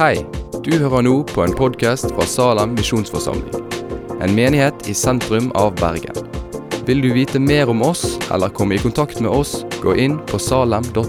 Hei, 0.00 0.22
du 0.64 0.70
hører 0.80 1.02
nå 1.04 1.10
på 1.28 1.42
en 1.44 1.52
podkast 1.52 2.06
fra 2.14 2.24
Salem 2.24 2.70
misjonsforsamling. 2.72 3.66
En 4.24 4.32
menighet 4.32 4.86
i 4.88 4.94
sentrum 4.96 5.50
av 5.60 5.74
Bergen. 5.76 6.16
Vil 6.88 7.02
du 7.04 7.10
vite 7.12 7.36
mer 7.36 7.68
om 7.68 7.82
oss 7.84 8.14
eller 8.32 8.48
komme 8.56 8.78
i 8.78 8.80
kontakt 8.80 9.18
med 9.20 9.28
oss, 9.28 9.58
gå 9.82 9.92
inn 10.00 10.14
på 10.30 10.40
salem.no. 10.40 11.04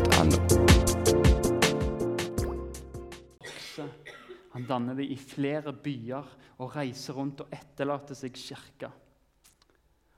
Han 4.57 4.65
danner 4.67 4.97
det 4.99 5.05
i 5.07 5.15
flere 5.15 5.71
byer 5.71 6.27
og 6.57 6.75
reiser 6.75 7.15
rundt 7.15 7.45
og 7.45 7.53
etterlater 7.55 8.19
seg 8.19 8.35
kirka. 8.35 8.89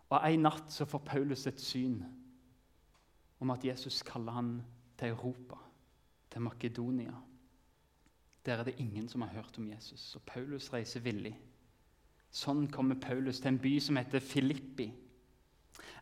Og 0.10 0.18
En 0.18 0.48
natt 0.48 0.74
så 0.74 0.88
får 0.90 1.04
Paulus 1.12 1.46
et 1.46 1.62
syn 1.62 2.02
om 3.38 3.54
at 3.54 3.70
Jesus 3.70 4.02
kaller 4.02 4.34
han 4.34 4.50
til 4.98 5.14
Europa, 5.14 5.62
til 6.34 6.42
Makedonia. 6.48 7.14
Der 8.46 8.60
er 8.60 8.68
det 8.68 8.76
ingen 8.78 9.08
som 9.10 9.22
har 9.22 9.30
hørt 9.30 9.58
om 9.58 9.70
Jesus, 9.70 10.16
og 10.16 10.22
Paulus 10.28 10.74
reiser 10.74 11.04
villig. 11.04 11.34
Sånn 12.34 12.66
kommer 12.74 12.98
Paulus 13.00 13.40
til 13.40 13.54
en 13.54 13.62
by 13.62 13.78
som 13.80 14.00
heter 14.00 14.24
Filippi. 14.24 14.90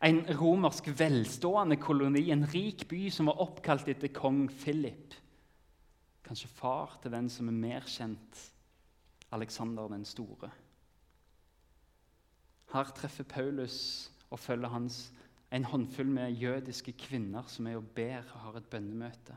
En 0.02 0.24
romersk 0.40 0.88
velstående 0.98 1.78
koloni, 1.78 2.32
en 2.32 2.48
rik 2.50 2.88
by 2.90 3.10
som 3.14 3.30
var 3.30 3.44
oppkalt 3.44 3.92
etter 3.92 4.10
kong 4.16 4.48
Philip. 4.64 5.14
Kanskje 6.26 6.50
far 6.50 6.98
til 7.04 7.14
den 7.14 7.30
som 7.30 7.52
er 7.52 7.60
mer 7.60 7.86
kjent, 7.86 8.48
Alexander 9.32 9.92
den 9.92 10.06
store. 10.08 10.50
Her 12.72 12.92
treffer 12.96 13.28
Paulus 13.28 14.10
og 14.32 14.40
følger 14.40 14.72
hans 14.72 15.12
en 15.52 15.68
håndfull 15.68 16.08
med 16.08 16.32
jødiske 16.40 16.94
kvinner 16.96 17.48
som 17.52 17.68
er 17.68 17.78
og 17.78 17.88
ber 17.96 18.24
og 18.24 18.40
har 18.46 18.60
et 18.62 18.70
bønnemøte. 18.72 19.36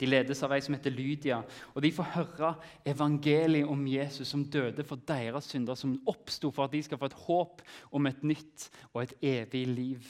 De 0.00 0.08
ledes 0.08 0.42
av 0.42 0.52
ei 0.52 0.60
som 0.64 0.74
heter 0.74 0.90
Lydia, 0.90 1.38
og 1.74 1.82
de 1.84 1.92
får 1.94 2.10
høre 2.16 2.50
evangeliet 2.90 3.70
om 3.70 3.86
Jesus 3.86 4.32
som 4.32 4.42
døde 4.50 4.82
for 4.86 4.98
deres 5.06 5.52
synder, 5.52 5.78
som 5.78 6.00
oppsto 6.10 6.50
for 6.50 6.66
at 6.66 6.74
de 6.74 6.82
skal 6.82 6.98
få 6.98 7.10
et 7.10 7.20
håp 7.26 7.62
om 7.94 8.10
et 8.10 8.24
nytt 8.26 8.68
og 8.92 9.04
et 9.04 9.14
evig 9.22 9.66
liv. 9.70 10.08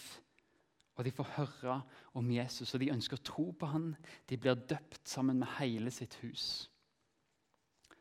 Og 0.97 1.05
De 1.05 1.11
får 1.11 1.33
høre 1.37 1.81
om 2.15 2.31
Jesus, 2.31 2.75
og 2.75 2.81
de 2.81 2.93
ønsker 2.95 3.19
å 3.19 3.27
tro 3.27 3.49
på 3.59 3.67
han. 3.67 3.97
De 4.31 4.39
blir 4.39 4.55
døpt 4.55 5.09
sammen 5.09 5.41
med 5.43 5.51
hele 5.59 5.91
sitt 5.91 6.15
hus. 6.23 6.71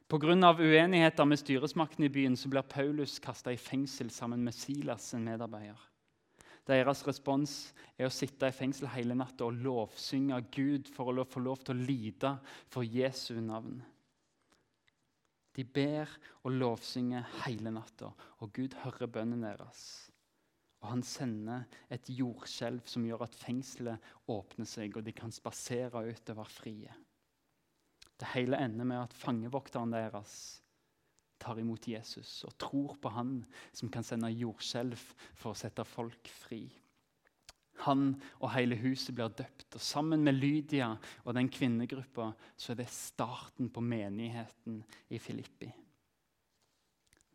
Pga. 0.07 0.53
uenigheter 0.53 1.25
med 1.25 1.39
styresmakten 1.41 2.05
i 2.05 2.09
byen 2.09 2.37
så 2.37 2.49
blir 2.49 2.61
Paulus 2.61 3.19
kasta 3.19 3.51
i 3.51 3.57
fengsel 3.57 4.11
sammen 4.11 4.43
med 4.43 4.53
Silas, 4.53 5.13
en 5.13 5.25
medarbeider. 5.25 5.92
Deres 6.63 7.01
respons 7.03 7.73
er 7.97 8.07
å 8.07 8.13
sitte 8.13 8.47
i 8.47 8.55
fengsel 8.55 8.87
hele 8.93 9.17
natta 9.19 9.49
og 9.49 9.57
lovsynge 9.65 10.37
Gud 10.53 10.87
for 10.91 11.11
å 11.11 11.25
få 11.27 11.43
lov 11.43 11.65
til 11.65 11.75
å 11.75 11.87
lide 11.89 12.37
for 12.71 12.87
Jesu 12.87 13.35
navn. 13.43 13.81
De 15.53 15.65
ber 15.67 16.09
og 16.41 16.55
lovsynger 16.55 17.27
hele 17.43 17.73
natta, 17.75 18.09
og 18.41 18.55
Gud 18.55 18.77
hører 18.85 19.11
bønnen 19.11 19.43
deres. 19.43 19.83
Og 20.81 20.89
Han 20.89 21.03
sender 21.05 21.67
et 21.93 22.09
jordskjelv 22.09 22.87
som 22.89 23.05
gjør 23.05 23.27
at 23.27 23.37
fengselet 23.37 24.31
åpner 24.31 24.67
seg, 24.67 24.97
og 24.97 25.05
de 25.05 25.13
kan 25.15 25.31
spasere 25.31 26.01
utover 26.09 26.49
frie. 26.49 26.95
Det 28.19 28.33
hele 28.33 28.59
ender 28.59 28.87
med 28.87 29.03
at 29.03 29.15
fangevokteren 29.15 29.93
deres 29.93 30.62
tar 31.43 31.59
imot 31.61 31.87
Jesus 31.91 32.39
og 32.47 32.55
tror 32.61 32.95
på 33.01 33.11
han 33.13 33.35
som 33.75 33.91
kan 33.91 34.05
sende 34.07 34.31
jordskjelv 34.31 34.99
for 35.35 35.51
å 35.51 35.59
sette 35.59 35.85
folk 35.87 36.31
fri. 36.31 36.63
Han 37.83 38.13
og 38.39 38.51
hele 38.53 38.77
huset 38.79 39.15
blir 39.17 39.31
døpt, 39.33 39.73
og 39.75 39.81
sammen 39.81 40.23
med 40.23 40.37
Lydia 40.37 40.93
og 41.25 41.33
den 41.35 41.49
kvinnegruppa 41.51 42.31
så 42.55 42.73
er 42.73 42.83
det 42.83 42.91
starten 42.93 43.71
på 43.73 43.83
menigheten 43.83 44.83
i 45.09 45.19
Filippi. 45.19 45.71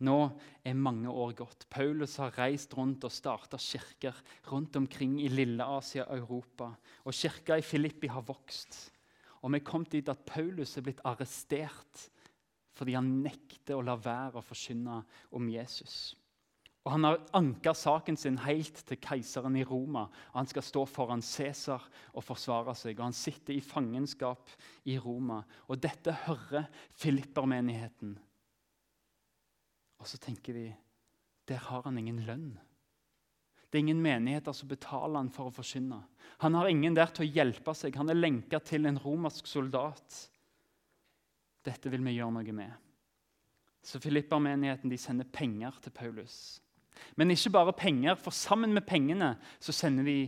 Nå 0.06 0.18
er 0.62 0.78
mange 0.78 1.10
år 1.10 1.32
gått. 1.40 1.66
Paulus 1.70 2.14
har 2.22 2.36
reist 2.38 2.76
rundt 2.78 3.02
og 3.06 3.10
starta 3.10 3.58
kirker 3.58 4.14
rundt 4.46 4.76
omkring 4.78 5.16
i 5.24 5.30
lille 5.32 5.64
Asia 5.64 6.04
og 6.06 6.20
Europa. 6.20 6.68
Og 7.02 7.16
kirka 7.18 7.58
i 7.58 7.66
Filippi 7.66 8.10
har 8.12 8.22
vokst. 8.22 8.78
Og 9.42 9.50
vi 9.50 9.58
er 9.58 9.66
kommet 9.66 9.96
dit 9.96 10.08
at 10.10 10.22
Paulus 10.26 10.76
er 10.78 10.86
blitt 10.86 11.02
arrestert 11.06 12.06
fordi 12.78 12.94
han 12.94 13.10
nekter 13.24 13.76
å 13.76 13.84
la 13.84 13.96
være 13.98 14.38
å 14.38 14.44
forkynne 14.44 15.02
om 15.34 15.50
Jesus. 15.50 16.14
Og 16.86 16.94
Han 16.94 17.04
har 17.04 17.18
anka 17.36 17.74
saken 17.76 18.16
sin 18.16 18.38
helt 18.40 18.78
til 18.88 18.96
keiseren 19.02 19.58
i 19.60 19.64
Roma. 19.66 20.06
og 20.30 20.38
Han 20.38 20.46
skal 20.48 20.64
stå 20.64 20.84
foran 20.88 21.20
Cæsar 21.22 21.82
og 22.14 22.24
forsvare 22.24 22.74
seg. 22.74 22.96
og 22.98 23.10
Han 23.10 23.12
sitter 23.12 23.52
i 23.52 23.60
fangenskap 23.60 24.48
i 24.88 24.96
Roma. 24.98 25.42
Og 25.68 25.82
Dette 25.82 26.14
hører 26.24 26.70
Filippermenigheten. 26.96 28.16
Og 29.98 30.06
så 30.06 30.16
tenker 30.22 30.54
de 30.54 30.68
der 31.48 31.60
har 31.64 31.82
han 31.82 31.98
ingen 31.98 32.20
lønn. 32.24 32.58
Det 33.68 33.78
er 33.78 33.84
ingen 33.84 34.02
menigheter 34.02 34.52
som 34.56 34.68
betaler 34.68 35.18
han 35.20 35.30
for 35.32 35.48
å 35.48 35.52
forkynne. 35.52 36.00
Han 36.44 36.56
har 36.56 36.68
ingen 36.68 36.96
der 36.96 37.12
til 37.12 37.26
å 37.26 37.32
hjelpe 37.32 37.74
seg. 37.76 37.96
Han 38.00 38.08
er 38.12 38.16
lenka 38.16 38.60
til 38.64 38.88
en 38.88 39.00
romersk 39.00 39.48
soldat. 39.48 40.28
Dette 41.68 41.92
vil 41.92 42.04
vi 42.06 42.16
gjøre 42.16 42.34
noe 42.38 42.56
med. 42.56 42.72
Så 43.84 44.00
Filippa-menigheten 44.02 44.92
sender 44.98 45.28
penger 45.32 45.76
til 45.84 45.94
Paulus. 45.94 46.58
Men 47.16 47.30
ikke 47.30 47.54
bare 47.54 47.76
penger, 47.76 48.18
for 48.18 48.34
sammen 48.34 48.74
med 48.74 48.86
pengene 48.88 49.36
så 49.62 49.72
sender 49.72 50.08
de 50.08 50.18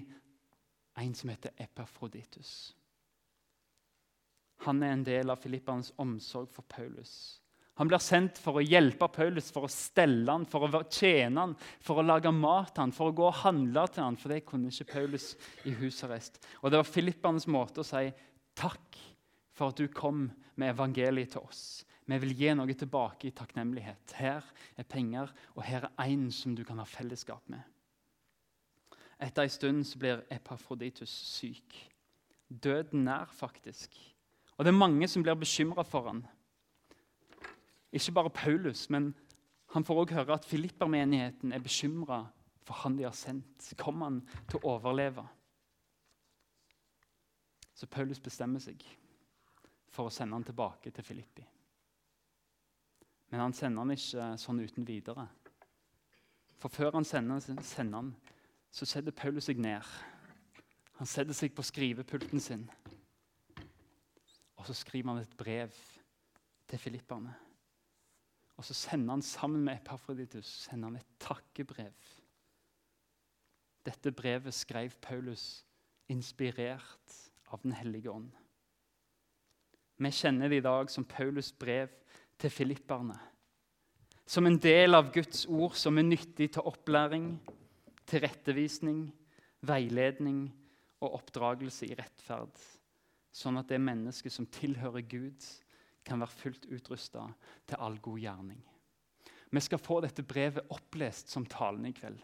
en 1.00 1.14
som 1.16 1.32
heter 1.32 1.56
Epafroditus. 1.58 2.74
Han 4.66 4.82
er 4.84 4.92
en 4.92 5.04
del 5.06 5.32
av 5.32 5.40
Filippaens 5.40 5.92
omsorg 6.00 6.50
for 6.52 6.66
Paulus. 6.68 7.40
Han 7.80 7.88
blir 7.88 8.02
sendt 8.04 8.36
for 8.36 8.58
å 8.60 8.64
hjelpe 8.64 9.06
Paulus, 9.08 9.46
for 9.54 9.64
å 9.64 9.72
stelle 9.72 10.28
han, 10.28 10.44
for 10.44 10.66
å 10.68 10.82
tjene 10.92 11.46
han, 11.46 11.54
for 11.80 12.02
å 12.02 12.04
lage 12.04 12.32
mat 12.34 12.76
han, 12.76 12.92
for 12.92 13.08
å 13.08 13.14
gå 13.16 13.24
og 13.30 13.38
handle 13.40 13.86
til 13.88 14.04
han, 14.04 14.18
for 14.20 14.34
det 14.34 14.42
kunne 14.44 14.68
ikke 14.68 14.90
Paulus 14.92 15.30
i 15.64 15.72
husarrest. 15.78 16.36
Og 16.60 16.68
Det 16.68 16.82
var 16.82 16.90
Filippaens 16.90 17.48
måte 17.48 17.80
å 17.80 17.88
si 17.88 18.10
takk 18.58 19.00
for 19.60 19.74
at 19.74 19.80
du 19.80 19.90
kom 19.92 20.30
med 20.56 20.72
evangeliet 20.72 21.34
til 21.34 21.44
oss. 21.44 21.84
Vi 22.08 22.16
vil 22.22 22.32
gi 22.34 22.54
noe 22.56 22.74
tilbake 22.74 23.28
i 23.28 23.34
takknemlighet. 23.36 24.14
Her 24.16 24.46
er 24.80 24.88
penger, 24.88 25.28
og 25.54 25.66
her 25.68 25.84
er 25.90 26.08
én 26.08 26.30
som 26.32 26.54
du 26.56 26.64
kan 26.64 26.80
ha 26.80 26.86
fellesskap 26.88 27.44
med. 27.52 27.60
Etter 29.20 29.44
en 29.44 29.52
stund 29.52 29.84
så 29.84 30.00
blir 30.00 30.22
Epafroditus 30.32 31.12
syk. 31.12 31.76
Døden 32.48 33.04
nær, 33.04 33.28
faktisk. 33.36 33.92
Og 34.56 34.64
det 34.64 34.72
er 34.72 34.80
mange 34.80 35.08
som 35.08 35.22
blir 35.22 35.36
bekymra 35.36 35.84
for 35.84 36.08
han. 36.08 36.24
Ikke 37.92 38.16
bare 38.16 38.32
Paulus, 38.32 38.88
men 38.90 39.12
han 39.74 39.84
får 39.84 40.00
også 40.00 40.14
høre 40.14 40.38
at 40.40 40.48
Filippermenigheten 40.48 41.52
er 41.52 41.62
bekymra 41.62 42.24
for 42.64 42.80
han 42.80 42.96
de 42.96 43.04
har 43.04 43.14
sendt. 43.16 43.74
Kommer 43.78 44.08
han 44.08 44.22
til 44.48 44.58
å 44.62 44.74
overleve? 44.76 45.26
Så 47.74 47.86
Paulus 47.86 48.20
bestemmer 48.20 48.60
seg 48.60 48.82
for 49.90 50.08
å 50.08 50.14
sende 50.14 50.38
han 50.38 50.46
tilbake 50.46 50.92
til 50.94 51.04
Filippi. 51.04 51.44
Men 53.30 53.44
han 53.44 53.54
sender 53.54 53.84
han 53.84 53.94
ikke 53.94 54.30
sånn 54.42 54.62
uten 54.62 54.86
videre. 54.86 55.26
For 56.60 56.72
før 56.72 56.98
han 56.98 57.06
sender, 57.06 57.40
sender 57.64 58.02
han, 58.02 58.14
så 58.70 58.86
setter 58.86 59.14
Paulus 59.16 59.48
seg 59.48 59.60
ned. 59.62 59.86
Han 60.98 61.08
setter 61.08 61.34
seg 61.34 61.54
på 61.56 61.64
skrivepulten 61.64 62.42
sin. 62.42 62.66
Og 64.60 64.66
så 64.68 64.76
skriver 64.76 65.14
han 65.14 65.22
et 65.22 65.38
brev 65.38 65.74
til 66.68 66.78
filipperne. 66.78 67.32
Og 68.60 68.66
så 68.66 68.76
sender 68.76 69.14
han 69.14 69.24
sammen 69.24 69.62
med 69.64 69.78
Epafroditus 69.80 70.50
sender 70.66 70.90
han 70.90 71.00
et 71.00 71.14
takkebrev. 71.22 71.94
Dette 73.88 74.12
brevet 74.12 74.54
skrev 74.54 74.92
Paulus 75.00 75.64
inspirert 76.12 77.16
av 77.48 77.62
Den 77.62 77.72
hellige 77.72 78.10
ånd. 78.12 78.28
Vi 80.00 80.10
kjenner 80.16 80.48
det 80.48 80.62
i 80.62 80.64
dag 80.64 80.88
som 80.90 81.04
Paulus' 81.04 81.52
brev 81.58 81.90
til 82.40 82.50
filipperne. 82.50 83.18
Som 84.24 84.46
en 84.46 84.56
del 84.62 84.96
av 84.96 85.10
Guds 85.12 85.44
ord 85.44 85.74
som 85.76 85.98
er 85.98 86.06
nyttig 86.06 86.52
til 86.54 86.64
opplæring, 86.64 87.34
tilrettevisning, 88.08 89.10
veiledning 89.60 90.46
og 91.02 91.18
oppdragelse 91.18 91.90
i 91.90 91.96
rettferd. 91.98 92.56
Sånn 93.30 93.60
at 93.60 93.68
det 93.68 93.80
mennesket 93.82 94.32
som 94.32 94.48
tilhører 94.48 95.04
Gud, 95.04 95.44
kan 96.00 96.22
være 96.22 96.32
fullt 96.32 96.64
utrusta 96.72 97.26
til 97.68 97.76
all 97.78 97.98
god 98.00 98.18
gjerning. 98.22 98.60
Vi 99.50 99.60
skal 99.60 99.82
få 99.82 99.98
dette 100.00 100.24
brevet 100.24 100.70
opplest 100.72 101.28
som 101.28 101.44
talen 101.44 101.84
i 101.90 101.92
kveld. 101.92 102.22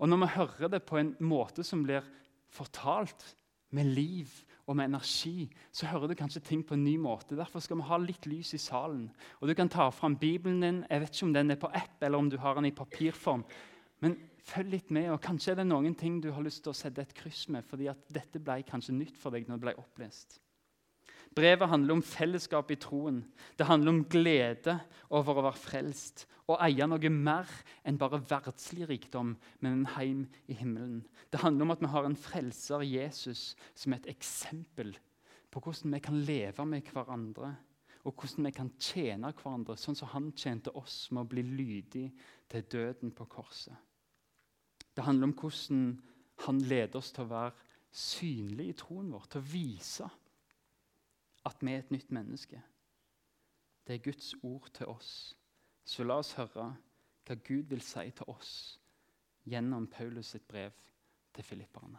Og 0.00 0.08
Når 0.08 0.22
vi 0.22 0.34
hører 0.38 0.72
det 0.72 0.80
på 0.88 0.96
en 0.96 1.12
måte 1.20 1.64
som 1.66 1.82
blir 1.84 2.06
fortalt 2.48 3.34
med 3.76 3.92
liv 3.92 4.32
og 4.70 4.76
med 4.78 4.86
energi, 4.86 5.48
så 5.74 5.88
hører 5.90 6.10
du 6.10 6.14
kanskje 6.18 6.42
ting 6.46 6.62
på 6.66 6.76
en 6.76 6.84
ny 6.84 6.94
måte. 7.00 7.36
Derfor 7.38 7.62
skal 7.62 7.80
vi 7.80 7.88
ha 7.88 7.98
litt 7.98 8.28
lys 8.30 8.54
i 8.54 8.60
salen. 8.62 9.08
Og 9.40 9.48
Du 9.48 9.54
kan 9.54 9.68
ta 9.68 9.88
fram 9.90 10.16
Bibelen 10.16 10.60
din. 10.62 10.84
Jeg 10.90 11.00
vet 11.00 11.14
ikke 11.14 11.26
om 11.26 11.34
den 11.34 11.50
er 11.50 11.58
på 11.58 11.72
app 11.74 12.02
eller 12.02 12.18
om 12.18 12.30
du 12.30 12.38
har 12.38 12.54
den 12.54 12.70
i 12.70 12.70
papirform. 12.70 13.44
Men 14.00 14.16
følg 14.46 14.70
litt 14.70 14.90
med, 14.90 15.10
og 15.10 15.20
kanskje 15.20 15.52
er 15.52 15.60
det 15.60 15.66
noen 15.66 15.94
ting 15.94 16.20
du 16.22 16.30
har 16.32 16.42
lyst 16.42 16.62
til 16.64 16.72
å 16.72 16.76
sette 16.76 17.02
et 17.02 17.14
kryss 17.14 17.48
med, 17.48 17.66
fordi 17.66 17.90
at 17.90 18.06
dette 18.12 18.40
ble 18.40 18.62
kanskje 18.66 18.94
nytt 18.96 19.18
for 19.18 19.34
deg 19.34 19.48
når 19.48 19.58
det 19.58 19.66
ble 19.66 19.74
opplest. 19.82 20.40
Brevet 21.34 21.70
handler 21.70 21.94
om 21.94 22.02
fellesskap 22.02 22.72
i 22.74 22.78
troen. 22.80 23.20
Det 23.58 23.68
handler 23.68 23.92
om 23.92 24.04
glede 24.10 24.80
over 25.14 25.38
å 25.38 25.44
være 25.46 25.62
frelst 25.62 26.26
og 26.50 26.58
eie 26.64 26.86
noe 26.88 27.10
mer 27.14 27.50
enn 27.86 27.98
bare 28.00 28.18
verdslig 28.26 28.88
rikdom, 28.90 29.36
men 29.62 29.76
en 29.76 29.90
heim 29.94 30.24
i 30.50 30.56
himmelen. 30.58 31.04
Det 31.30 31.42
handler 31.44 31.66
om 31.66 31.74
at 31.76 31.84
vi 31.84 31.90
har 31.92 32.08
en 32.08 32.18
frelser, 32.18 32.82
Jesus, 32.82 33.54
som 33.78 33.94
et 33.94 34.08
eksempel 34.10 34.96
på 35.50 35.62
hvordan 35.62 35.94
vi 35.94 36.02
kan 36.02 36.18
leve 36.26 36.66
med 36.66 36.90
hverandre, 36.90 37.52
og 38.02 38.16
hvordan 38.16 38.48
vi 38.48 38.54
kan 38.56 38.72
tjene 38.80 39.30
hverandre, 39.36 39.76
sånn 39.78 39.98
som 39.98 40.10
han 40.10 40.30
tjente 40.34 40.74
oss 40.78 41.04
med 41.12 41.22
å 41.22 41.30
bli 41.30 41.44
lydig 41.46 42.06
til 42.50 42.66
døden 42.72 43.14
på 43.14 43.28
korset. 43.30 43.76
Det 44.90 45.04
handler 45.06 45.30
om 45.30 45.36
hvordan 45.38 45.84
han 46.46 46.62
leder 46.66 46.98
oss 46.98 47.12
til 47.14 47.28
å 47.28 47.30
være 47.30 47.68
synlige 47.94 48.72
i 48.74 48.78
troen 48.80 49.10
vår, 49.12 49.30
til 49.30 49.42
å 49.42 49.50
vise 49.52 50.08
at 51.46 51.62
vi 51.62 51.72
er 51.72 51.78
et 51.78 51.90
nytt 51.90 52.10
menneske. 52.10 52.62
Det 53.86 53.94
er 53.94 54.04
Guds 54.04 54.34
ord 54.42 54.68
til 54.74 54.86
oss. 54.86 55.36
Så 55.84 56.04
la 56.04 56.20
oss 56.20 56.34
høre 56.38 56.74
hva 57.26 57.36
Gud 57.46 57.70
vil 57.70 57.82
si 57.84 58.10
til 58.10 58.28
oss 58.28 58.52
gjennom 59.48 59.88
Paulus 59.90 60.34
sitt 60.34 60.46
brev 60.48 60.76
til 61.34 61.44
filipperne. 61.44 61.98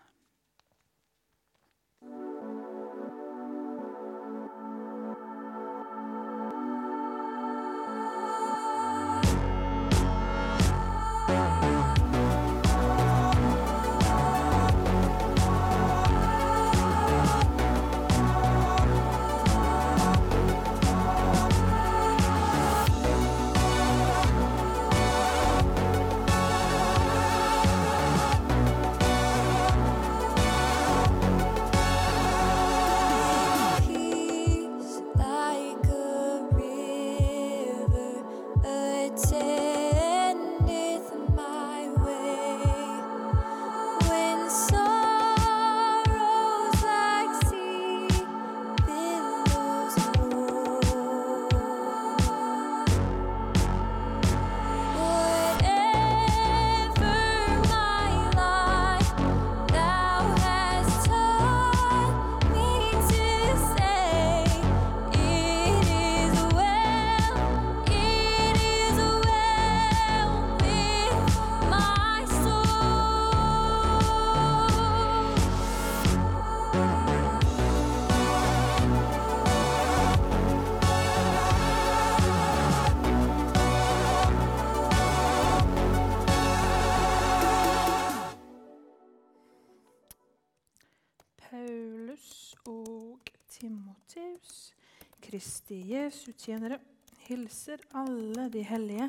Kristi 95.72 95.94
Jesu 95.94 96.34
tjenere 96.36 96.82
hilser 97.30 97.80
alle 97.96 98.50
de 98.52 98.60
hellige 98.68 99.06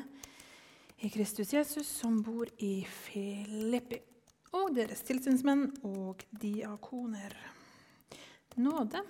i 1.03 1.09
Kristus 1.11 1.51
Jesus 1.51 1.89
som 1.91 2.21
bor 2.23 2.47
i 2.63 2.85
Filippi, 2.87 3.99
og 4.55 4.71
deres 4.77 5.03
tilsynsmenn 5.03 5.65
og 5.83 6.23
diakoner. 6.31 7.35
Nåde 8.55 9.03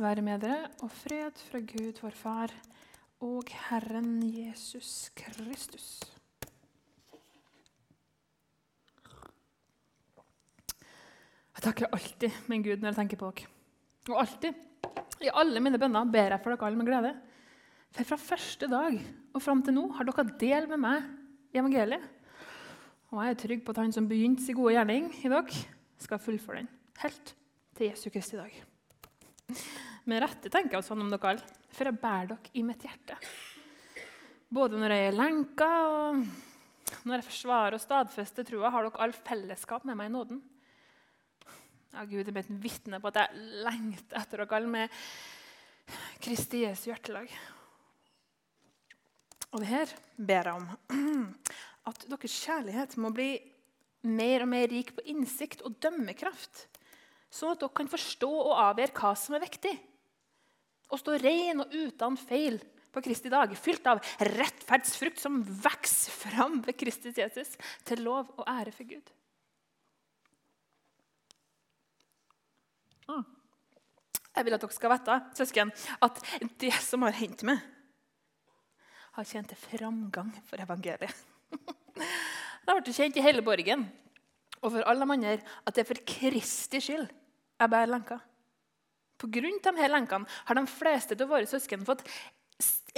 være 0.00 0.24
med 0.24 0.40
dere 0.46 0.72
og 0.80 0.88
fred 1.02 1.44
fra 1.50 1.60
Gud 1.60 2.00
vår 2.00 2.16
Far 2.22 2.56
og 3.20 3.52
Herren 3.68 4.22
Jesus 4.32 5.10
Kristus. 5.12 6.00
Jeg 11.52 11.68
takker 11.68 11.92
alltid 11.92 12.44
min 12.48 12.64
Gud 12.64 12.78
når 12.80 12.94
jeg 12.94 13.02
tenker 13.04 13.26
på 13.26 13.34
dere. 13.36 13.58
Og 14.08 14.22
alltid 14.24 14.68
i 15.26 15.34
alle 15.42 15.62
mine 15.62 15.80
bønner 15.80 16.08
ber 16.10 16.34
jeg 16.34 16.42
for 16.42 16.54
dere 16.54 16.68
alle 16.68 16.80
med 16.80 16.88
glede. 16.88 17.12
For 17.92 18.08
fra 18.08 18.18
første 18.20 18.68
dag 18.70 18.96
og 19.32 19.42
fram 19.44 19.60
til 19.64 19.76
nå 19.76 19.86
har 19.98 20.08
dere 20.08 20.24
del 20.40 20.68
med 20.70 20.80
meg 20.80 21.08
i 21.52 21.60
evangeliet. 21.60 22.04
Og 23.12 23.20
jeg 23.20 23.34
er 23.34 23.40
trygg 23.42 23.64
på 23.64 23.74
at 23.74 23.82
han 23.82 23.92
som 23.92 24.08
begynte 24.08 24.44
sin 24.44 24.56
gode 24.56 24.72
gjerning 24.72 25.10
i 25.20 25.28
dere, 25.28 25.64
skal 26.00 26.20
fullføre 26.22 26.62
den 26.62 26.70
helt 27.02 27.34
til 27.76 27.90
Jesu 27.90 28.08
Kristi 28.10 28.38
dag. 28.38 28.54
Med 30.08 30.22
rette 30.24 30.50
tenker 30.50 30.78
jeg 30.78 30.86
sånn 30.86 31.02
om 31.04 31.10
dere 31.12 31.34
alle, 31.34 31.58
for 31.72 31.88
jeg 31.88 32.00
bærer 32.02 32.32
dere 32.32 32.54
i 32.58 32.64
mitt 32.66 32.86
hjerte. 32.86 33.18
Både 34.52 34.80
når 34.80 34.94
jeg 34.96 35.10
er 35.10 35.18
lenka 35.18 35.68
og 35.88 36.24
når 37.06 37.18
jeg 37.18 37.28
forsvarer 37.28 37.76
og 37.76 37.82
stadfester 37.82 38.46
trua, 38.48 38.72
har 38.72 38.88
dere 38.88 39.04
all 39.04 39.14
fellesskap 39.16 39.86
med 39.88 39.98
meg 39.98 40.10
i 40.10 40.14
nåden. 40.16 40.42
Ja, 41.92 42.06
Gud 42.08 42.24
er 42.24 42.32
blitt 42.32 42.52
vitne 42.62 42.98
på 43.02 43.10
at 43.10 43.18
jeg 43.20 43.42
lengter 43.66 44.16
etter 44.22 44.40
dere 44.40 44.56
alle 44.56 44.70
med 44.72 45.00
Kristi 46.24 46.62
Jesu 46.62 46.86
hjertelag. 46.88 47.28
Og 49.52 49.60
det 49.60 49.68
her 49.68 49.92
ber 50.16 50.48
jeg 50.48 50.62
om 50.62 50.70
at 51.90 52.06
deres 52.08 52.38
kjærlighet 52.46 52.96
må 52.96 53.12
bli 53.12 53.34
mer 54.08 54.46
og 54.46 54.52
mer 54.54 54.72
rik 54.72 54.94
på 54.96 55.04
innsikt 55.12 55.60
og 55.68 55.76
dømmekraft, 55.84 56.64
sånn 57.28 57.52
at 57.52 57.60
dere 57.60 57.76
kan 57.76 57.92
forstå 57.92 58.32
og 58.40 58.56
avgjøre 58.70 58.96
hva 58.96 59.14
som 59.18 59.36
er 59.36 59.44
viktig. 59.44 59.76
Å 60.92 61.00
stå 61.00 61.20
ren 61.20 61.60
og 61.66 61.76
uten 61.76 62.16
feil 62.20 62.56
på 62.92 63.04
Kristi 63.04 63.28
dag, 63.32 63.52
fylt 63.56 63.84
av 63.88 64.00
rettferdsfrukt 64.32 65.20
som 65.20 65.42
vokser 65.44 66.16
fram 66.24 66.62
ved 66.64 66.76
Kristus 66.80 67.20
Jesus, 67.20 67.52
til 67.84 68.04
lov 68.08 68.32
og 68.38 68.48
ære 68.48 68.72
for 68.72 68.88
Gud. 68.88 69.12
Mm. 73.12 73.24
Jeg 74.32 74.46
vil 74.46 74.56
at 74.56 74.64
dere 74.64 74.74
skal 74.74 74.94
vite 74.94 75.18
søsken, 75.36 75.72
at 76.00 76.20
det 76.62 76.72
som 76.80 77.04
har 77.04 77.16
hendt 77.18 77.44
meg, 77.44 77.60
har 79.12 79.28
kjent 79.28 79.50
til 79.52 79.60
framgang 79.60 80.30
for 80.48 80.62
evangeliet. 80.64 81.12
Det 81.92 82.70
har 82.70 82.78
blitt 82.78 82.96
kjent 82.96 83.18
i 83.20 83.24
hele 83.24 83.44
borgen 83.44 83.84
og 84.62 84.70
for 84.70 84.86
alle 84.88 85.04
de 85.04 85.14
andre 85.16 85.32
at 85.66 85.74
det 85.74 85.82
er 85.82 85.88
for 85.88 86.04
Kristi 86.06 86.80
skyld 86.80 87.08
jeg 87.10 87.70
bærer 87.70 87.90
lenker. 87.90 88.20
På 89.20 89.28
grunn 89.30 89.58
av 89.60 89.76
disse 89.76 89.90
lenkene 89.90 90.38
har 90.48 90.58
de 90.58 90.62
fleste 90.70 91.18
av 91.18 91.28
våre 91.30 91.50
søsken 91.50 91.84
fått 91.86 92.06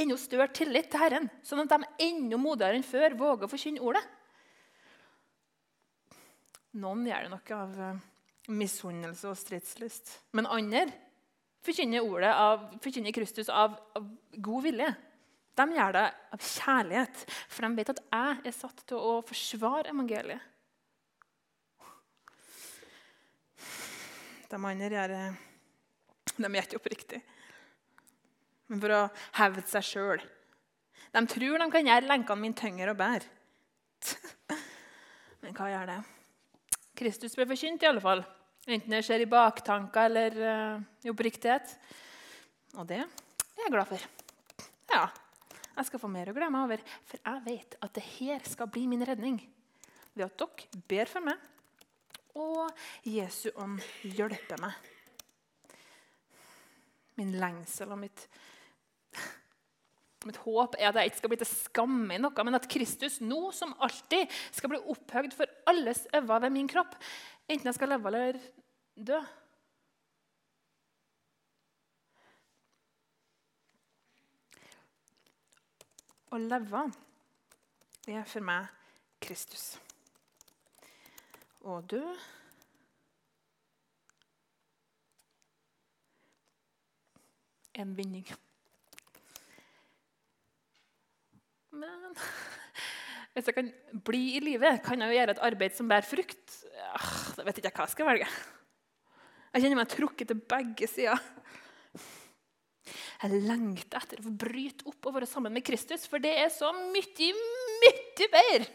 enda 0.01 0.17
større 0.21 0.49
tillit 0.57 0.91
til 0.93 1.01
Herren, 1.01 1.29
sånn 1.45 1.65
at 1.65 1.73
de 1.73 2.07
enda 2.07 2.39
modigere 2.41 2.79
enn 2.79 2.87
før 2.87 3.17
våger 3.19 3.49
å 3.49 3.51
forkynne 3.51 3.83
ordet. 3.85 4.05
Noen 6.81 7.05
gjør 7.07 7.27
det 7.27 7.33
nok 7.33 7.53
av 7.55 7.81
eh, 7.81 8.01
misunnelse 8.53 9.29
og 9.31 9.39
stridslyst. 9.39 10.11
Men 10.37 10.49
andre 10.51 10.87
forkynner 11.65 12.05
ordet 12.05 12.33
av, 12.33 12.67
forkynner 12.85 13.15
Kristus 13.17 13.49
av, 13.49 13.77
av, 13.97 14.09
god 14.37 14.67
vilje. 14.67 14.91
De 15.55 15.67
gjør 15.71 15.95
det 15.95 16.05
av 16.35 16.43
kjærlighet, 16.43 17.23
for 17.49 17.65
de 17.65 17.79
vet 17.79 17.93
at 17.95 18.03
jeg 18.03 18.41
er 18.51 18.57
satt 18.57 18.83
til 18.91 18.99
å 18.99 19.15
forsvare 19.27 19.93
evangeliet. 19.95 20.51
De 24.51 24.61
andre 24.61 24.91
gjør 24.93 25.15
De 26.35 26.49
gjør 26.51 26.67
ikke 26.67 26.79
oppriktig, 26.81 27.21
men 28.67 28.81
for 28.83 28.95
å 28.95 29.03
hevde 29.39 29.63
seg 29.71 29.87
sjøl. 29.87 30.25
De 31.15 31.23
tror 31.31 31.63
de 31.63 31.71
kan 31.71 31.87
gjøre 31.87 32.11
lenkene 32.11 32.43
mine 32.43 32.59
tyngre 32.59 32.91
å 32.91 32.99
bære. 32.99 33.29
Men 35.45 35.55
hva 35.55 35.69
gjør 35.71 35.91
det? 35.93 35.99
Kristus 36.95 37.35
ble 37.35 37.47
forkynt, 37.51 37.83
i 37.83 37.89
alle 37.91 38.03
fall. 38.03 38.23
Enten 38.65 38.95
det 38.95 39.03
skjer 39.05 39.25
i 39.25 39.29
baktanker 39.31 40.07
eller 40.09 40.37
uh, 40.39 40.85
i 41.05 41.11
oppriktighet. 41.13 41.75
Og 42.79 42.87
det 42.89 43.03
er 43.03 43.65
jeg 43.65 43.75
glad 43.75 43.91
for. 43.91 44.07
Ja, 44.93 45.09
jeg 45.75 45.89
skal 45.89 46.01
få 46.01 46.11
mer 46.11 46.31
å 46.31 46.37
glede 46.37 46.53
meg 46.55 46.69
over, 46.69 46.85
for 47.09 47.19
jeg 47.19 47.45
vet 47.49 47.77
at 47.83 47.97
det 47.99 48.07
her 48.15 48.47
skal 48.47 48.71
bli 48.71 48.87
min 48.91 49.05
redning. 49.07 49.41
Ved 50.15 50.29
at 50.29 50.39
dere 50.39 50.83
ber 50.89 51.11
for 51.11 51.27
meg, 51.27 51.51
og 52.39 52.71
Jesu 53.07 53.51
ånd 53.63 53.83
hjelper 54.03 54.63
meg. 54.63 54.91
min 57.15 57.37
lengsel 57.39 57.93
og 57.95 58.01
mitt, 58.01 58.25
mitt 60.29 60.41
håp 60.45 60.77
er 60.79 60.91
at 60.91 60.99
jeg 61.01 61.13
ikke 61.13 61.21
skal 61.23 61.33
bli 61.33 61.39
til 61.43 61.51
skamme 61.51 62.17
i 62.17 62.21
noe, 62.23 62.47
men 62.47 62.59
at 62.59 62.69
Kristus 62.71 63.21
nå 63.23 63.49
som 63.57 63.75
alltid 63.85 64.33
skal 64.55 64.73
bli 64.73 64.83
opphøyd 64.95 65.37
for 65.37 65.51
alles 65.71 66.05
øyne 66.15 66.41
ved 66.47 66.55
min 66.55 66.69
kropp, 66.71 66.97
enten 67.49 67.71
jeg 67.71 67.79
skal 67.79 67.95
leve 67.95 68.13
eller 68.13 68.39
dø. 68.95 69.23
Å 76.35 76.39
leve 76.43 76.87
det 78.05 78.17
er 78.19 78.25
for 78.29 78.45
meg 78.45 78.67
Kristus. 79.23 79.77
Å 81.65 81.79
dø 81.89 82.03
en 87.75 87.95
vinning. 87.97 88.27
Men 91.75 92.15
hvis 93.35 93.49
jeg 93.51 93.57
kan 93.57 93.71
bli 94.07 94.25
i 94.39 94.43
live, 94.45 94.71
kan 94.85 95.01
jeg 95.01 95.11
jo 95.11 95.19
gjøre 95.19 95.35
et 95.35 95.47
arbeid 95.49 95.73
som 95.77 95.91
bærer 95.91 96.07
frukt. 96.07 96.59
Ja, 96.75 96.99
da 97.39 97.47
vet 97.47 97.59
jeg 97.59 97.67
ikke 97.67 97.81
hva 97.81 97.89
jeg 97.89 97.97
skal 97.97 98.11
velge. 98.11 98.29
Jeg 99.55 99.63
kjenner 99.63 99.79
meg 99.79 99.91
trukket 99.91 100.31
til 100.31 100.41
begge 100.51 100.87
sider. 100.91 101.21
Jeg 103.25 103.43
lengter 103.47 104.03
etter 104.03 104.21
å 104.21 104.33
bryte 104.37 104.85
opp 104.91 105.07
og 105.09 105.15
være 105.17 105.29
sammen 105.31 105.55
med 105.55 105.65
Kristus, 105.65 106.03
for 106.11 106.19
det 106.23 106.35
er 106.43 106.51
så 106.53 106.69
mye, 106.75 107.31
mye 107.85 108.27
bedre. 108.35 108.67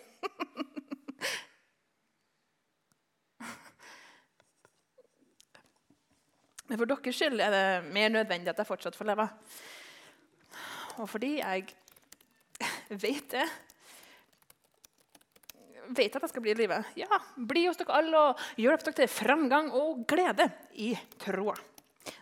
Men 6.70 6.78
for 6.78 6.86
deres 6.86 7.18
skyld 7.18 7.42
er 7.42 7.52
det 7.54 7.66
mer 7.94 8.10
nødvendig 8.14 8.50
at 8.52 8.60
jeg 8.62 8.70
fortsatt 8.70 8.98
får 8.98 9.08
leve. 9.10 9.26
Og 11.02 11.08
fordi 11.10 11.32
jeg 11.40 11.66
vet 12.90 13.30
det 13.36 13.48
vet 15.96 16.16
at 16.16 16.26
jeg 16.26 16.32
skal 16.34 16.44
bli 16.44 16.54
i 16.54 16.60
live. 16.60 16.78
Ja, 17.00 17.20
bli 17.36 17.66
hos 17.68 17.80
dere 17.80 17.98
alle 18.00 18.22
og 18.30 18.46
hjelp 18.62 18.86
dere 18.86 18.98
til 19.02 19.12
framgang 19.12 19.72
og 19.76 20.06
glede 20.10 20.50
i 20.78 20.92
troa. 21.22 21.56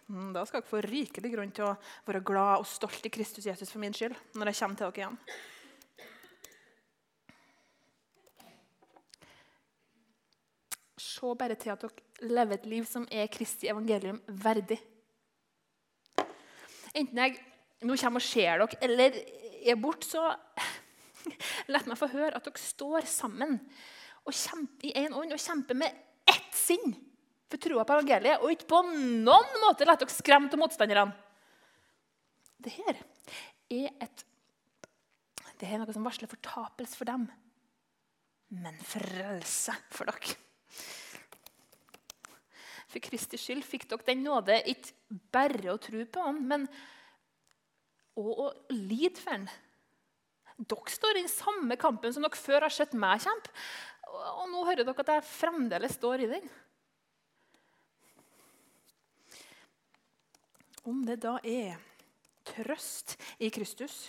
Mm, 0.08 0.32
da 0.36 0.44
skal 0.48 0.62
dere 0.62 0.70
få 0.70 0.82
rikelig 0.86 1.34
grunn 1.34 1.54
til 1.56 1.68
å 1.68 1.76
være 2.08 2.24
glad 2.28 2.64
og 2.64 2.70
stolt 2.70 3.06
i 3.08 3.14
Kristus 3.14 3.48
Jesus 3.48 3.72
for 3.72 3.84
min 3.84 3.96
skyld. 3.96 4.16
når 4.36 4.52
jeg 4.52 4.60
kommer 4.62 4.78
til 4.80 4.86
dere 4.88 5.02
igjen. 5.04 5.20
Se 11.08 11.34
bare 11.40 11.58
til 11.58 11.74
at 11.74 11.82
dere 11.82 12.30
lever 12.30 12.58
et 12.58 12.70
liv 12.70 12.86
som 12.86 13.08
er 13.12 13.28
Kristi 13.32 13.70
evangelium 13.70 14.22
verdig. 14.28 14.80
Enten 16.98 17.20
jeg 17.22 17.38
nå 17.86 17.94
kommer 18.00 18.24
og 18.24 18.26
ser 18.26 18.64
dere 18.64 18.80
eller 18.82 19.20
er 19.72 19.80
borte, 19.82 20.08
så 20.08 20.24
la 21.72 21.84
meg 21.86 22.00
få 22.00 22.10
høre 22.14 22.36
at 22.38 22.48
dere 22.48 22.62
står 22.62 23.08
sammen 23.10 23.60
kjemper 24.34 24.90
i 24.90 24.94
én 25.06 25.16
ånd 25.16 25.34
og 25.34 25.42
kjemper 25.42 25.78
med 25.78 25.94
ett 26.28 26.56
sinn 26.56 26.96
for 27.48 27.60
troa 27.64 27.86
på 27.88 27.96
evangeliet, 27.96 28.42
og 28.44 28.52
ikke 28.52 28.68
på 28.68 28.82
noen 28.90 29.62
måte 29.64 29.88
la 29.88 29.96
dere 30.00 30.12
skremme 30.12 30.52
av 30.52 30.60
motstanderne. 30.60 31.14
Dette 32.58 32.90
er, 32.90 33.94
et, 34.04 34.26
det 35.62 35.70
er 35.70 35.80
noe 35.80 35.94
som 35.96 36.04
varsler 36.08 36.32
fortapelse 36.32 37.00
for 37.00 37.08
dem, 37.08 37.28
men 38.52 38.84
frelse 38.84 39.76
for 39.94 40.10
dere. 40.10 40.36
For 42.88 43.04
Kristi 43.04 43.40
skyld 43.40 43.66
fikk 43.68 43.88
dere 43.92 44.08
den 44.08 44.26
nåde 44.26 44.60
ikke 44.72 45.20
bare 45.32 45.72
å 45.72 45.80
tro 45.80 46.04
på 46.04 46.24
ham, 46.24 46.44
men 46.50 46.68
òg 48.18 48.44
å 48.44 48.48
lide 48.74 49.20
for 49.22 49.36
ham. 49.36 49.48
Dere 50.58 50.94
står 50.94 51.18
i 51.18 51.24
den 51.24 51.32
samme 51.32 51.78
kampen 51.80 52.14
som 52.14 52.26
dere 52.26 52.40
før 52.40 52.66
har 52.66 52.74
sett 52.74 52.96
meg 52.98 53.22
kjempe. 53.22 53.52
Og 54.08 54.48
nå 54.50 54.64
hører 54.66 54.88
dere 54.88 55.04
at 55.04 55.12
jeg 55.18 55.30
fremdeles 55.30 55.98
står 56.00 56.26
i 56.26 56.32
den. 56.32 56.48
Om 60.88 61.04
det 61.06 61.20
da 61.26 61.36
er 61.44 61.76
trøst 62.48 63.18
i 63.44 63.50
Kristus, 63.52 64.08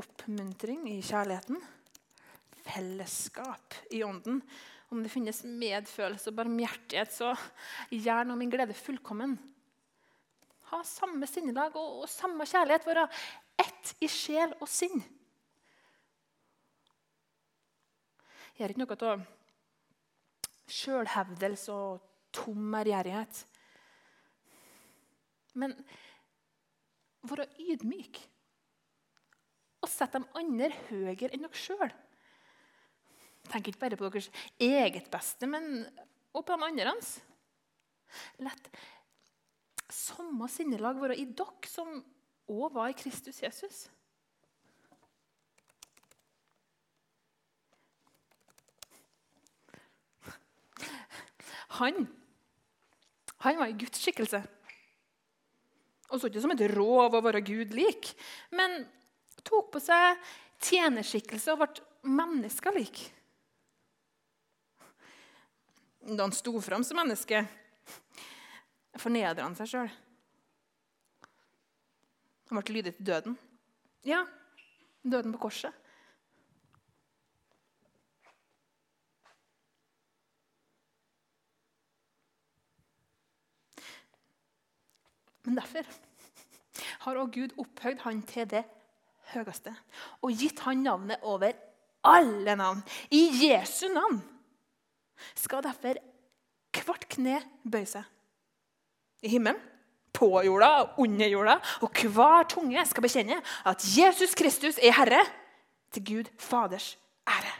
oppmuntring 0.00 0.82
i 0.90 0.98
kjærligheten, 1.04 1.60
fellesskap 2.66 3.78
i 3.94 4.02
ånden, 4.04 4.42
om 4.90 5.04
det 5.04 5.12
finnes 5.12 5.44
medfølelse 5.46 6.32
og 6.32 6.38
barmhjertighet, 6.40 7.14
så 7.14 7.30
gjør 7.94 8.26
nå 8.26 8.36
min 8.40 8.50
glede 8.50 8.74
fullkommen. 8.74 9.36
Ha 10.70 10.82
samme 10.86 11.26
sinnelag 11.26 11.74
og, 11.78 12.04
og 12.04 12.10
samme 12.10 12.46
kjærlighet. 12.46 12.86
Være 12.86 13.08
ett 13.60 13.94
i 14.00 14.08
sjel 14.10 14.54
og 14.60 14.68
sinn. 14.70 15.02
Gjør 18.58 18.74
ikke 18.74 18.82
noe 18.82 18.98
av 19.08 19.22
sjølhevdelse 20.70 21.74
og 21.74 22.02
tom 22.36 22.74
ærgjerrighet. 22.80 23.40
Men 25.58 25.74
være 27.26 27.48
ydmyk 27.58 28.20
og 29.80 29.88
sette 29.90 30.20
de 30.20 30.28
andre 30.38 30.70
høyere 30.90 31.32
enn 31.32 31.46
dere 31.46 31.58
sjøl. 31.58 31.90
Tenk 33.50 33.70
ikke 33.70 33.82
bare 33.82 33.98
på 33.98 34.10
deres 34.12 34.28
eget 34.60 35.08
beste, 35.10 35.48
men 35.48 35.82
også 36.36 36.46
på 36.46 36.58
de 36.60 36.68
andres. 36.68 37.12
Lett 38.44 38.68
samme 39.94 40.48
sinnelag 40.50 41.00
være 41.00 41.18
i 41.18 41.26
dere 41.26 41.70
som 41.70 42.00
òg 42.50 42.74
var 42.74 42.90
i 42.90 42.96
Kristus 42.98 43.42
Jesus. 43.42 43.88
Han, 51.80 52.04
han 53.46 53.60
var 53.60 53.70
i 53.70 53.78
Guds 53.78 54.02
skikkelse. 54.02 54.42
Og 56.10 56.18
så 56.18 56.28
ikke 56.28 56.42
som 56.42 56.52
et 56.52 56.66
rov 56.74 57.14
å 57.14 57.22
være 57.22 57.44
Gud 57.46 57.72
lik, 57.76 58.10
men 58.52 58.82
tok 59.46 59.70
på 59.76 59.80
seg 59.82 60.18
tjenerskikkelse 60.66 61.54
og 61.54 61.62
ble 61.62 62.10
menneskelik. 62.18 63.04
Da 66.10 66.24
han 66.24 66.34
sto 66.34 66.52
fram 66.64 66.84
som 66.84 66.98
menneske, 66.98 67.44
fornedra 69.00 69.46
han 69.46 69.56
seg 69.58 69.70
sjøl. 69.72 69.92
Han 72.50 72.58
ble 72.58 72.74
lydig 72.74 72.96
til 72.96 73.06
døden. 73.06 73.36
Ja, 74.06 74.24
døden 75.02 75.34
på 75.36 75.44
korset. 75.46 75.76
Men 85.46 85.56
derfor 85.56 85.86
har 87.00 87.16
også 87.16 87.32
Gud 87.34 87.56
opphøyd 87.58 88.02
han 88.04 88.20
til 88.28 88.46
det 88.50 88.64
høyeste 89.32 89.72
og 90.20 90.36
gitt 90.36 90.60
han 90.66 90.84
navnet 90.84 91.22
over 91.26 91.54
alle 92.06 92.54
navn. 92.56 92.82
I 93.10 93.30
Jesu 93.46 93.88
navn 93.92 94.20
skal 95.34 95.64
derfor 95.64 95.98
hvert 96.70 97.06
kne 97.10 97.40
bøye 97.64 97.88
seg. 97.88 98.06
I 99.22 99.28
himmelen, 99.28 99.60
på 100.12 100.42
jorda 100.42 100.68
og 100.82 100.98
under 100.98 101.28
jorda. 101.28 101.58
Og 101.80 101.90
hver 102.12 102.48
tunge 102.48 102.86
skal 102.86 103.02
bekjenne 103.02 103.40
at 103.66 103.84
Jesus 103.98 104.34
Kristus 104.34 104.78
er 104.82 104.92
Herre, 104.96 105.24
til 105.92 106.04
Gud 106.06 106.30
Faders 106.38 106.98
ære. 107.28 107.56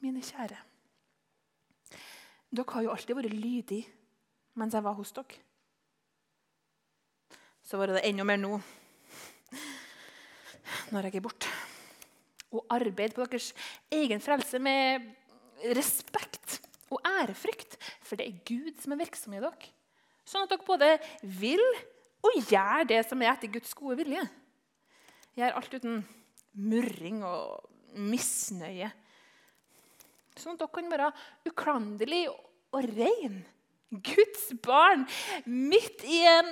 Mine 0.00 0.22
kjære, 0.22 0.56
dere 2.50 2.74
har 2.76 2.86
jo 2.86 2.92
alltid 2.94 3.18
vært 3.18 3.34
lydige 3.34 3.92
mens 4.56 4.74
jeg 4.76 4.84
var 4.86 4.96
hos 4.96 5.12
dere. 5.16 5.42
Så 7.66 7.78
var 7.80 7.90
det 7.90 8.04
enda 8.06 8.24
mer 8.24 8.38
nå, 8.38 8.60
når 10.94 11.08
jeg 11.08 11.18
er 11.18 11.24
borte. 11.24 11.50
Og 12.54 12.62
arbeid 12.70 13.12
på 13.16 13.26
deres 13.26 13.50
egen 13.92 14.22
frelse 14.22 14.60
med 14.62 15.08
respekt 15.76 16.60
og 16.94 17.02
ærefrykt. 17.02 17.74
For 18.06 18.16
det 18.16 18.28
er 18.28 18.38
Gud 18.46 18.78
som 18.80 18.94
er 18.94 19.02
virksom 19.02 19.34
i 19.34 19.42
dere. 19.42 19.72
Sånn 20.26 20.46
at 20.46 20.54
dere 20.54 20.66
både 20.66 20.92
vil 21.42 21.62
og 22.26 22.38
gjør 22.50 22.86
det 22.88 23.02
som 23.06 23.22
er 23.22 23.32
etter 23.34 23.50
Guds 23.52 23.74
gode 23.76 23.98
vilje. 24.00 24.22
Gjør 25.36 25.58
alt 25.58 25.74
uten 25.76 26.00
murring 26.56 27.20
og 27.26 27.98
misnøye 27.98 28.88
Sånn 30.36 30.56
at 30.56 30.62
dere 30.62 30.74
kan 30.74 30.92
være 30.92 31.10
uklanderlige 31.48 32.32
og 32.76 32.88
rein. 32.96 33.42
Guds 33.90 34.48
barn 34.64 35.06
midt 35.46 36.02
i 36.04 36.20
en 36.26 36.48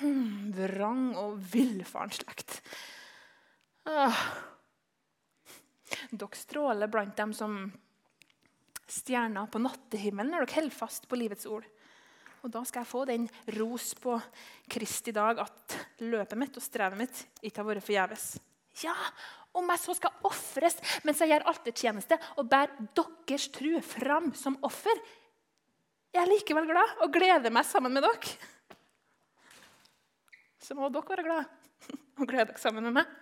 mm, 0.00 0.52
vrang 0.56 1.08
og 1.20 1.40
villfaren 1.52 2.14
slekt. 2.14 2.60
Ah. 3.86 4.22
Dere 6.10 6.38
stråler 6.38 6.90
blant 6.90 7.16
dem 7.18 7.34
som 7.36 7.58
stjerner 8.86 9.50
på 9.50 9.60
nattehimmelen 9.62 10.32
når 10.32 10.46
dere 10.46 10.60
holder 10.60 10.78
fast 10.78 11.08
på 11.10 11.18
livets 11.18 11.48
ord. 11.50 11.66
Og 12.46 12.52
da 12.54 12.62
skal 12.66 12.84
jeg 12.84 12.92
få 12.92 13.02
den 13.08 13.24
ros 13.56 13.90
på 13.98 14.14
Kristi 14.70 15.10
dag 15.14 15.40
at 15.42 15.76
løpet 16.06 16.38
mitt 16.38 16.58
og 16.58 16.62
strevet 16.62 17.00
mitt 17.00 17.22
ikke 17.42 17.58
har 17.62 17.68
vært 17.72 17.86
forgjeves. 17.86 18.26
Ja, 18.84 18.94
om 19.56 19.72
jeg 19.72 19.82
så 19.82 19.94
skal 19.96 20.26
ofres 20.28 20.78
mens 21.06 21.20
jeg 21.22 21.32
gjør 21.32 21.48
altertjeneste 21.52 22.18
og 22.36 22.48
bærer 22.50 22.74
deres 22.96 23.48
tru 23.54 23.78
fram 23.84 24.32
som 24.36 24.58
offer, 24.66 25.00
jeg 26.16 26.22
er 26.22 26.30
likevel 26.30 26.68
glad 26.70 27.02
og 27.04 27.12
gleder 27.12 27.52
meg 27.52 27.66
sammen 27.68 27.92
med 27.92 28.06
dere. 28.06 28.36
Så 30.64 30.74
må 30.74 30.88
dere 30.88 31.12
være 31.12 31.26
glad 31.26 31.44
og 32.20 32.28
glede 32.28 32.48
dere 32.50 32.62
sammen 32.62 32.88
med 32.88 32.96
meg. 32.96 33.14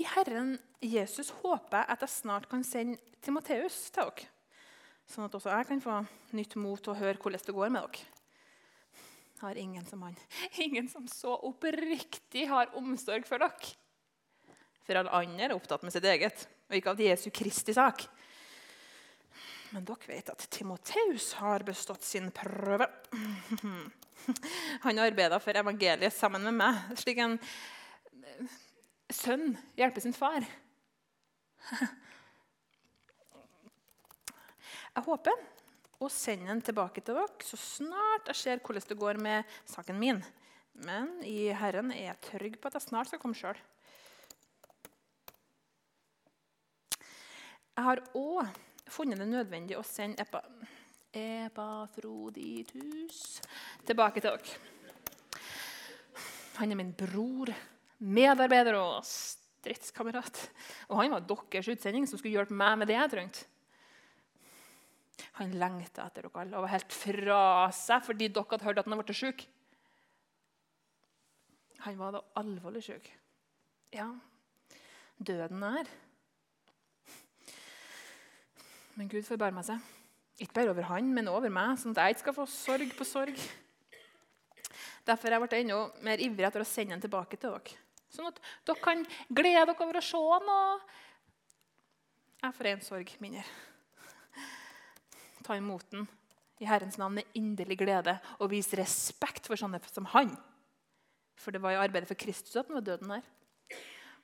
I 0.00 0.06
Herren 0.16 0.54
Jesus 0.80 1.28
håper 1.42 1.82
jeg 1.82 1.92
at 1.92 2.02
jeg 2.06 2.12
snart 2.16 2.48
kan 2.48 2.62
sende 2.64 2.98
Timoteus 3.20 3.76
til 3.92 4.08
dere, 4.08 4.30
sånn 5.10 5.26
at 5.26 5.34
også 5.36 5.52
jeg 5.52 5.68
kan 5.68 5.82
få 5.84 5.98
nytt 6.38 6.56
mot 6.56 6.80
til 6.80 6.94
å 6.94 6.98
høre 6.98 7.20
hvordan 7.20 7.46
det 7.46 7.54
går 7.54 7.74
med 7.74 7.84
dere. 7.84 8.19
Har 9.40 9.56
ingen 9.56 9.84
som 9.86 10.02
han. 10.02 10.16
Ingen 10.52 10.88
som 10.88 11.08
så 11.08 11.36
oppriktig 11.48 12.46
har 12.48 12.74
omsorg 12.76 13.24
for 13.24 13.40
dere. 13.40 13.70
For 14.84 14.98
alle 15.00 15.12
andre 15.16 15.46
er 15.46 15.54
opptatt 15.54 15.84
med 15.86 15.94
sitt 15.94 16.04
eget, 16.04 16.42
og 16.68 16.76
ikke 16.76 16.92
av 16.92 17.00
Jesu 17.00 17.30
Kristi 17.32 17.72
sak. 17.76 18.04
Men 19.70 19.86
dere 19.88 20.10
vet 20.10 20.28
at 20.32 20.44
Timoteus 20.52 21.32
har 21.38 21.64
bestått 21.64 22.04
sin 22.04 22.28
prøve. 22.34 22.88
Han 24.84 25.00
arbeida 25.00 25.38
for 25.40 25.56
evangeliet 25.56 26.12
sammen 26.12 26.44
med 26.44 26.58
meg, 26.58 26.74
slik 27.00 27.22
en 27.24 27.38
sønn 29.08 29.56
hjelper 29.78 30.04
sin 30.04 30.16
far. 30.16 30.44
Jeg 34.90 35.06
håper 35.06 35.36
å 36.00 36.08
sende 36.08 36.48
den 36.48 36.62
tilbake 36.64 37.02
til 37.04 37.18
dere 37.18 37.44
så 37.44 37.58
snart 37.60 38.30
jeg 38.32 38.38
ser 38.40 38.62
hvordan 38.64 38.88
det 38.88 39.00
går 39.00 39.16
med 39.20 39.44
saken 39.68 39.98
min. 40.00 40.22
Men 40.80 41.18
i 41.26 41.52
Herren 41.52 41.92
er 41.92 42.06
jeg 42.06 42.20
trygg 42.30 42.60
på 42.60 42.68
at 42.70 42.76
jeg 42.78 42.86
snart 42.86 43.08
skal 43.10 43.20
komme 43.20 43.36
sjøl. 43.36 43.58
Jeg 47.76 47.84
har 47.86 47.98
òg 48.16 48.46
funnet 48.90 49.18
det 49.20 49.28
nødvendig 49.28 49.76
å 49.78 49.82
sende 49.86 50.22
Epa, 50.24 50.40
Epafroditus 51.16 53.40
tilbake 53.88 54.20
til 54.20 54.30
dere. 54.30 54.48
Han 56.60 56.72
er 56.72 56.76
min 56.80 56.96
bror 56.96 57.48
medarbeider 58.00 58.74
og 58.80 59.04
stridskamerat. 59.06 60.50
Og 60.88 60.96
han 61.00 61.12
var 61.14 61.20
deres 61.28 61.68
utsending 61.72 62.04
som 62.08 62.18
skulle 62.20 62.36
hjelpe 62.36 62.56
meg 62.56 62.78
med 62.80 62.86
det 62.90 62.98
jeg 62.98 63.12
trengte. 63.14 63.40
Han 65.40 65.56
lengta 65.56 66.04
etter 66.04 66.26
dere 66.26 66.42
alle 66.42 66.58
og 66.58 66.66
var 66.66 66.74
helt 66.74 66.92
fra 66.92 67.40
seg 67.72 68.04
fordi 68.04 68.28
dere 68.28 68.44
hadde 68.50 68.66
hørt 68.66 68.80
at 68.82 68.88
han 68.88 68.94
hadde 68.94 69.06
blitt 69.08 69.20
syk. 69.22 69.46
Han 71.86 71.96
var 71.96 72.12
da 72.12 72.20
alvorlig 72.36 72.82
syk. 72.84 73.08
Ja, 73.96 74.10
døden 75.16 75.64
er. 75.64 75.88
Men 79.00 79.08
Gud 79.08 79.24
forbarmer 79.24 79.64
seg. 79.64 79.80
Ikke 80.40 80.58
bare 80.58 80.74
over 80.74 80.88
han, 80.90 81.08
men 81.16 81.28
over 81.32 81.52
meg, 81.52 81.78
sånn 81.80 81.96
at 81.96 82.02
jeg 82.02 82.18
ikke 82.18 82.24
skal 82.26 82.36
få 82.36 82.46
sorg 82.52 82.92
på 82.96 83.06
sorg. 83.08 83.40
Derfor 85.08 85.28
har 85.28 85.38
jeg 85.38 85.44
blitt 85.46 85.56
enda 85.62 85.80
mer 86.04 86.20
ivrig 86.20 86.46
etter 86.48 86.64
å 86.64 86.68
sende 86.68 86.96
den 86.96 87.04
tilbake 87.06 87.40
til 87.40 87.56
dere. 87.56 87.80
Sånn 88.12 88.28
at 88.28 88.40
dere 88.68 88.84
kan 88.84 89.04
glede 89.32 89.64
dere 89.72 89.84
over 89.86 90.00
å 90.00 90.04
se 90.04 90.20
den, 90.20 90.52
og 90.52 90.94
jeg 92.44 92.56
får 92.56 92.72
en 92.74 92.84
sorg 92.84 93.16
mindre. 93.24 93.44
Ta 95.50 95.56
imot 95.58 95.90
den 95.90 96.04
i 96.62 96.66
Herrens 96.68 96.94
navn 97.00 97.16
med 97.18 97.30
inderlig 97.34 97.80
glede 97.80 98.12
og 98.38 98.52
vise 98.52 98.76
respekt 98.78 99.48
for 99.50 99.58
sånne 99.58 99.80
som 99.90 100.04
han. 100.12 100.30
For 101.34 101.50
det 101.50 101.58
var 101.64 101.74
i 101.74 101.80
arbeidet 101.80 102.06
for 102.06 102.18
Kristus 102.20 102.54
at 102.54 102.68
han 102.68 102.76
var 102.78 102.84
døden 102.86 103.10
der. 103.10 103.24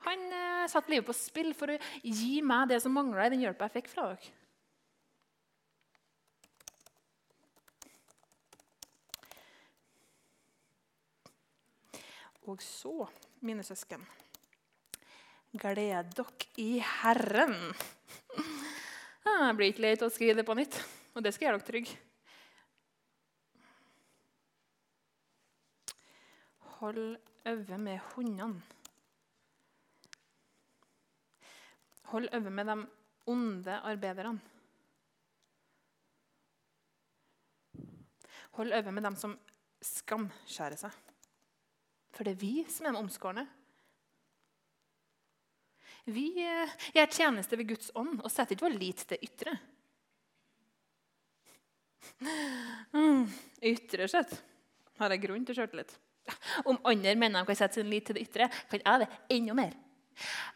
Han 0.06 0.20
eh, 0.30 0.68
satte 0.70 0.92
livet 0.92 1.08
på 1.08 1.16
spill 1.18 1.50
for 1.58 1.72
å 1.74 1.78
gi 2.04 2.38
meg 2.46 2.68
det 2.70 2.78
som 2.84 2.94
mangla 2.94 3.26
i 3.26 3.32
den 3.32 3.42
hjelpa 3.42 3.66
jeg 3.66 3.80
fikk 3.80 3.90
fra 3.90 4.12
dere. 4.12 4.30
Og 12.46 12.62
så 12.62 13.08
mine 13.42 13.66
søsken. 13.66 14.06
Gled 15.58 16.14
dere 16.14 16.52
i 16.62 16.76
Herren. 17.00 17.58
Jeg 19.26 19.56
blir 19.58 19.72
ikke 19.72 19.82
lei 19.82 19.96
av 19.96 20.06
å 20.06 20.12
skrive 20.14 20.38
det 20.38 20.44
på 20.46 20.54
nytt, 20.54 20.76
og 21.16 21.24
det 21.24 21.33
skal 21.33 21.48
gjøre 21.48 21.59
dere 21.59 21.66
trygge. 21.70 21.96
Hold 26.76 27.16
øye 27.48 27.79
med 27.81 27.98
hundene. 28.12 28.62
Hold 32.12 32.29
øye 32.35 32.50
med 32.50 32.68
de 32.68 32.76
onde 33.26 33.79
arbeiderne. 33.81 34.40
Hold 38.50 38.72
øye 38.72 38.92
med 38.92 39.02
dem 39.02 39.16
som 39.16 39.38
skamskjærer 39.83 40.76
seg. 40.76 40.92
For 42.12 42.24
det 42.24 42.37
er 42.37 42.42
vi 42.44 42.66
som 42.68 42.87
er 42.87 42.92
de 42.92 43.00
omskårne. 43.00 43.46
Vi 46.07 46.29
eh, 46.44 46.76
gjør 46.94 47.09
tjeneste 47.11 47.59
ved 47.59 47.68
Guds 47.72 47.90
ånd 47.98 48.20
og 48.20 48.31
setter 48.31 48.55
ikke 48.55 48.68
vår 48.68 48.79
lit 48.79 49.02
til 49.09 49.24
ytre. 49.26 49.57
Mm, 52.97 53.27
ytre 53.73 54.09
sett 54.09 54.31
har 55.01 55.12
jeg 55.12 55.25
grunn 55.27 55.45
til 55.45 55.59
sjøltillit. 55.59 55.90
Om 56.71 56.79
andre 56.88 57.14
mener 57.19 57.42
de 57.42 57.51
kan 57.51 57.59
sette 57.59 57.81
sin 57.81 57.90
lit 57.90 58.07
til 58.09 58.16
det 58.16 58.27
ytre, 58.27 58.49
kan 58.71 58.83
jeg 58.83 59.03
det 59.03 59.37
enda 59.37 59.57
mer. 59.59 59.75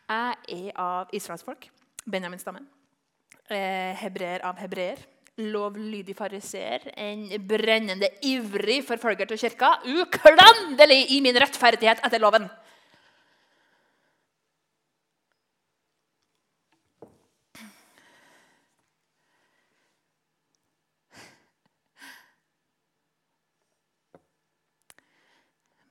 Jeg 0.09 0.37
er 0.57 0.81
av 0.81 1.13
israelsfolk, 1.15 1.69
Benjamin-stammen. 2.09 2.67
Eh, 3.51 3.93
hebreer 4.01 4.47
av 4.47 4.59
hebreer 4.63 5.03
lovlydig 5.41 6.15
fariseer, 6.17 6.91
en 7.01 7.27
brennende 7.49 8.11
ivrig 8.27 8.81
forfølger 8.87 9.31
til 9.31 9.41
kirka, 9.45 9.73
uklanderlig 9.85 11.07
i 11.15 11.21
min 11.25 11.39
rettferdighet 11.41 12.03
etter 12.05 12.23
loven. 12.23 12.49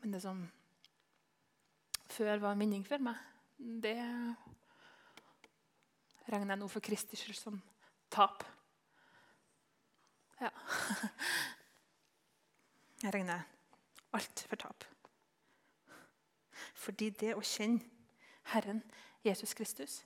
Det 0.10 0.22
som 0.22 0.40
før 2.10 2.40
var 2.42 2.56
en 2.56 2.62
vinning 2.64 2.86
for 2.88 2.98
meg, 3.04 3.18
det 3.58 4.00
regner 6.30 6.56
jeg 6.56 6.62
nå 6.62 6.70
for 6.72 6.82
Kristi 6.82 7.20
skyld 7.20 7.38
som 7.38 7.60
tap. 8.10 8.44
Ja. 10.42 10.50
Jeg 13.00 13.14
regner 13.14 13.46
alt 14.18 14.42
for 14.50 14.60
tap. 14.60 14.84
Fordi 16.74 17.10
det 17.22 17.36
å 17.38 17.46
kjenne 17.46 17.80
Herren 18.52 18.82
Jesus 19.24 19.54
Kristus, 19.56 20.02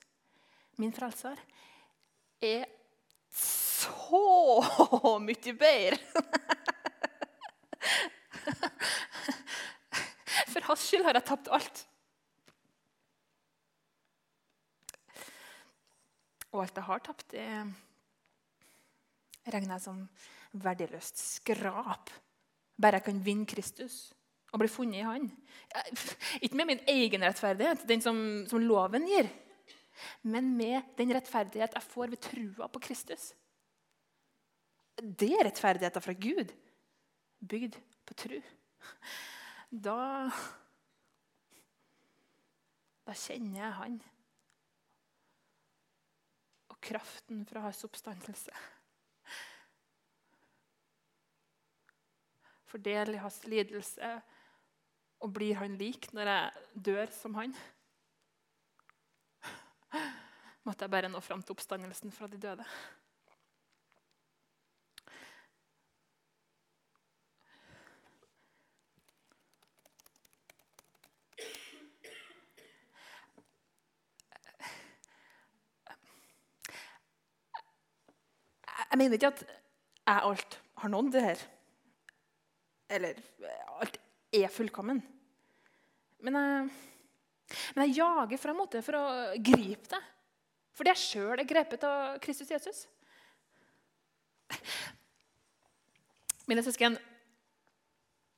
min 0.78 0.94
frelser, 0.94 1.40
er 2.44 2.68
så 3.34 5.18
mye 5.26 5.56
bedre. 5.58 5.98
For 10.54 10.70
hans 10.70 10.86
skyld 10.86 11.02
har 11.06 11.18
jeg 11.18 11.26
tapt 11.26 11.50
alt. 11.50 11.80
Og 16.54 16.62
alt 16.62 16.76
jeg 16.78 16.86
har 16.86 17.02
tapt, 17.02 17.26
det 17.34 17.42
er 17.42 17.72
regner 19.50 19.74
jeg 19.76 19.84
som 19.84 20.02
verdiløst 20.62 21.18
skrap. 21.18 22.12
Bare 22.80 23.00
jeg 23.00 23.06
kan 23.08 23.24
vinne 23.26 23.48
Kristus 23.48 24.12
og 24.54 24.60
bli 24.62 24.70
funnet 24.70 25.00
i 25.00 25.06
Han. 25.06 25.26
Ikke 26.40 26.58
med 26.58 26.70
min 26.70 26.82
egen 26.90 27.26
rettferdighet, 27.26 27.82
den 27.88 28.02
som, 28.04 28.16
som 28.46 28.62
loven 28.62 29.08
gir, 29.10 29.26
men 30.22 30.52
med 30.56 30.94
den 30.98 31.10
rettferdighet 31.14 31.74
jeg 31.74 31.88
får 31.90 32.12
ved 32.14 32.22
trua 32.22 32.68
på 32.70 32.82
Kristus. 32.82 33.32
Det 34.94 35.32
er 35.34 35.48
rettferdigheten 35.48 36.02
fra 36.02 36.14
Gud, 36.14 36.54
bygd 37.42 37.80
på 38.06 38.16
tru. 38.22 38.38
Da 39.74 40.30
Da 43.04 43.14
kjenner 43.18 43.58
jeg 43.58 43.72
Han. 43.80 43.96
Og 46.70 46.78
kraften 46.80 47.42
fra 47.48 47.64
hans 47.66 47.82
oppstandelse. 47.84 48.54
Får 52.70 52.88
i 52.88 53.22
hans 53.22 53.44
lidelse 53.46 54.14
og 55.20 55.32
blir 55.32 55.54
han 55.56 55.76
lik 55.78 56.12
når 56.12 56.30
jeg 56.30 56.50
dør 56.88 57.12
som 57.14 57.34
han? 57.34 57.54
Måtte 60.64 60.84
jeg 60.84 60.90
bare 60.90 61.08
nå 61.12 61.20
fram 61.20 61.42
til 61.42 61.54
oppstandelsen 61.54 62.12
fra 62.12 62.26
de 62.26 62.38
døde. 62.40 62.64
Jeg 78.94 79.00
mener 79.00 79.18
ikke 79.18 79.32
at 79.32 79.40
jeg 79.42 80.22
alt 80.22 80.52
har 80.78 80.90
nådd 80.92 81.08
det 81.16 81.22
her. 81.24 81.40
Eller 82.94 83.16
alt 83.80 83.96
er 84.38 84.52
fullkommen. 84.54 85.00
Men 86.22 86.38
jeg, 86.38 86.68
men 87.74 87.82
jeg 87.88 87.96
jager 87.96 88.38
frem 88.38 88.60
mot 88.62 88.70
det 88.70 88.84
for 88.86 88.94
å 88.94 89.02
gripe 89.34 89.90
det. 89.90 90.00
Fordi 90.78 90.92
jeg 90.92 91.02
sjøl 91.02 91.42
er 91.42 91.50
grepet 91.50 91.88
av 91.90 92.22
Kristus 92.22 92.54
Jesus. 92.54 92.84
Mine 96.46 96.62
søsken, 96.62 96.94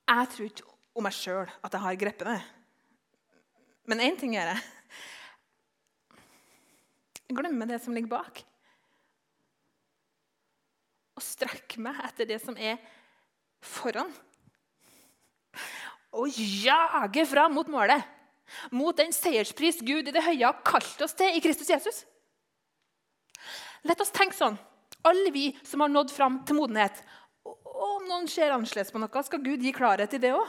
jeg 0.08 0.32
tror 0.32 0.48
ikke 0.48 0.74
om 0.96 1.04
meg 1.04 1.20
sjøl 1.20 1.44
at 1.52 1.68
jeg 1.68 1.84
har 1.84 2.00
grepet 2.00 2.32
det. 2.32 2.40
Men 3.92 4.06
én 4.08 4.16
ting 4.16 4.32
gjør. 4.40 4.56
Jeg 7.26 7.42
glemmer 7.44 7.68
det 7.68 7.84
som 7.84 7.92
ligger 7.92 8.16
bak. 8.16 8.46
Og 11.16 11.24
strekke 11.24 11.80
meg 11.82 11.98
etter 12.04 12.28
det 12.28 12.38
som 12.42 12.56
er 12.56 12.76
foran. 13.64 14.12
Og 16.16 16.28
jage 16.36 17.24
fram 17.28 17.56
mot 17.56 17.68
målet. 17.72 18.04
Mot 18.70 18.96
den 18.96 19.12
seierspris 19.14 19.80
Gud 19.82 20.06
i 20.06 20.14
det 20.14 20.22
høye 20.22 20.44
har 20.44 20.62
kalt 20.66 21.00
oss 21.02 21.16
til 21.18 21.34
i 21.34 21.42
Kristus 21.42 21.70
Jesus. 21.72 22.04
La 23.86 23.96
oss 23.98 24.14
tenke 24.14 24.36
sånn. 24.36 24.58
Alle 25.06 25.30
vi 25.34 25.50
som 25.66 25.82
har 25.82 25.90
nådd 25.92 26.12
fram 26.14 26.40
til 26.46 26.58
modenhet. 26.58 26.98
Og 27.46 27.82
om 28.00 28.06
noen 28.08 28.28
ser 28.30 28.54
annerledes 28.54 28.92
på 28.92 29.00
noe, 29.02 29.22
skal 29.26 29.42
Gud 29.42 29.62
gi 29.62 29.74
klarhet 29.74 30.14
i 30.16 30.22
det 30.22 30.32
òg. 30.34 30.46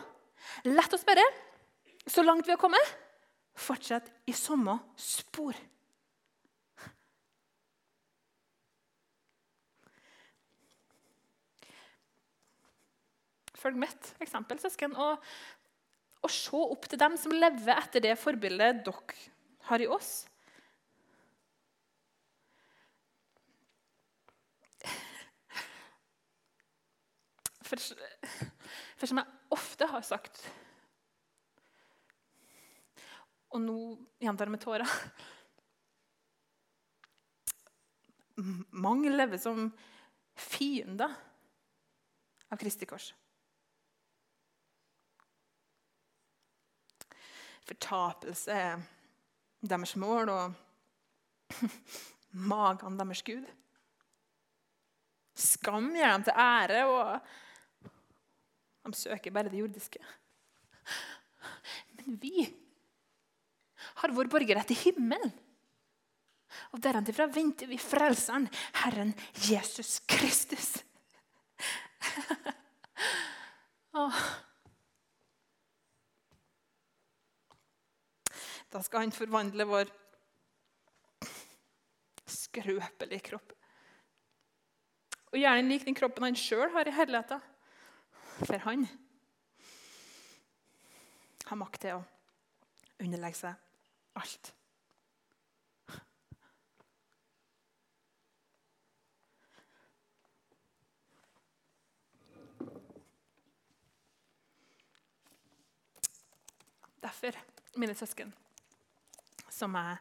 La 0.69 0.85
oss 0.85 1.05
bare, 1.05 1.25
så 2.07 2.23
langt 2.23 2.47
vi 2.47 2.53
har 2.53 2.61
kommet, 2.61 2.93
fortsette 3.57 4.13
i 4.29 4.35
samme 4.37 4.77
spor. 4.99 5.57
Følg 13.57 13.79
mitt 13.81 14.11
eksempel, 14.21 14.59
søsken, 14.61 14.93
og, 15.01 15.23
og 16.21 16.33
se 16.33 16.59
opp 16.61 16.85
til 16.89 17.01
dem 17.01 17.17
som 17.17 17.33
lever 17.33 17.73
etter 17.77 18.03
det 18.03 18.17
forbildet 18.21 18.83
dere 18.85 19.21
har 19.67 19.83
i 19.83 19.89
oss. 19.91 20.25
For, 27.67 27.81
for, 28.95 29.09
som 29.09 29.19
jeg 29.19 29.27
ofte 29.51 29.87
har 29.91 30.03
sagt 30.07 30.37
Og 33.51 33.59
nå 33.59 33.75
gjentar 34.23 34.47
jeg 34.47 34.53
med 34.53 34.61
tårer 34.63 34.93
Mange 38.87 39.11
lever 39.11 39.41
som 39.41 39.67
fiender 40.37 41.11
av 42.47 42.59
Kristi 42.61 42.87
kors. 42.87 43.09
Fortapelse 47.67 48.51
er 48.53 48.83
deres 49.67 49.95
mål, 49.99 50.29
og 50.29 50.53
magen 52.51 52.99
deres 52.99 53.23
Gud. 53.27 53.47
Skam 55.37 55.91
gjør 55.93 56.13
dem 56.15 56.23
til 56.25 56.39
ære, 56.41 56.85
og 56.87 57.19
de 58.87 58.97
søker 58.97 59.35
bare 59.35 59.51
det 59.51 59.59
jordiske. 59.59 59.99
Men 61.97 62.17
vi 62.21 62.47
har 63.99 64.15
vår 64.15 64.31
borgerrett 64.31 64.71
i 64.71 64.79
himmelen. 64.85 65.33
Og 66.73 66.81
derenfra 66.81 67.27
venter 67.29 67.67
vi 67.69 67.77
Frelseren, 67.81 68.47
Herren 68.81 69.13
Jesus 69.49 69.99
Kristus. 70.07 70.77
Åh. 74.01 74.21
Da 78.73 78.81
skal 78.83 79.05
han 79.05 79.15
forvandle 79.15 79.67
vår 79.67 79.91
skrøpelige 82.27 83.23
kropp. 83.29 83.53
Og 85.31 85.39
gjerne 85.39 85.69
lik 85.69 85.85
den 85.87 85.95
kroppen 85.95 86.27
han 86.27 86.39
sjøl 86.39 86.71
har 86.75 86.87
i 86.87 86.95
herligheten. 86.95 87.43
For 88.43 88.59
han 88.67 88.85
har 91.47 91.59
makt 91.59 91.81
til 91.81 91.97
å 91.97 92.03
underlegge 92.99 93.39
seg 93.39 94.19
alt. 94.19 94.53
Derfor, 107.07 107.37
mine 107.79 107.95
søsken, 107.95 108.33
som 109.57 109.73
jeg 109.77 109.97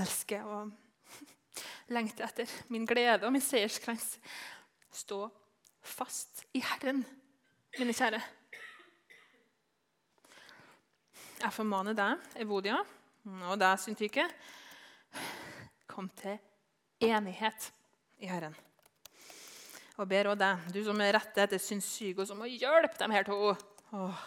elsker 0.00 0.46
og 0.48 0.72
lengter 1.92 2.24
etter, 2.26 2.50
min 2.72 2.86
glede 2.88 3.26
og 3.26 3.34
min 3.34 3.44
seierskrans, 3.44 4.16
stå 4.92 5.26
fast 5.82 6.44
i 6.56 6.62
Herren, 6.64 7.02
mine 7.78 7.94
kjære. 7.96 8.20
Jeg 11.42 11.54
formaner 11.56 11.96
deg, 11.98 12.26
Evodia, 12.44 12.78
og 13.26 13.56
deg, 13.58 13.80
Syntyke, 13.82 14.28
kom 15.90 16.08
til 16.20 16.38
enighet 17.02 17.72
i 18.22 18.30
Herren. 18.30 18.54
Og 20.00 20.06
ber 20.08 20.30
også 20.30 20.40
deg, 20.40 20.68
du 20.72 20.80
som 20.86 21.02
er 21.02 21.16
rette 21.18 21.42
etter 21.42 21.60
synssyke, 21.60 22.22
og 22.22 22.30
som 22.30 22.38
må 22.40 22.48
hjelpe 22.48 22.96
dem 23.00 23.12
her 23.12 23.26
to. 23.26 23.52
Åh. 23.92 24.22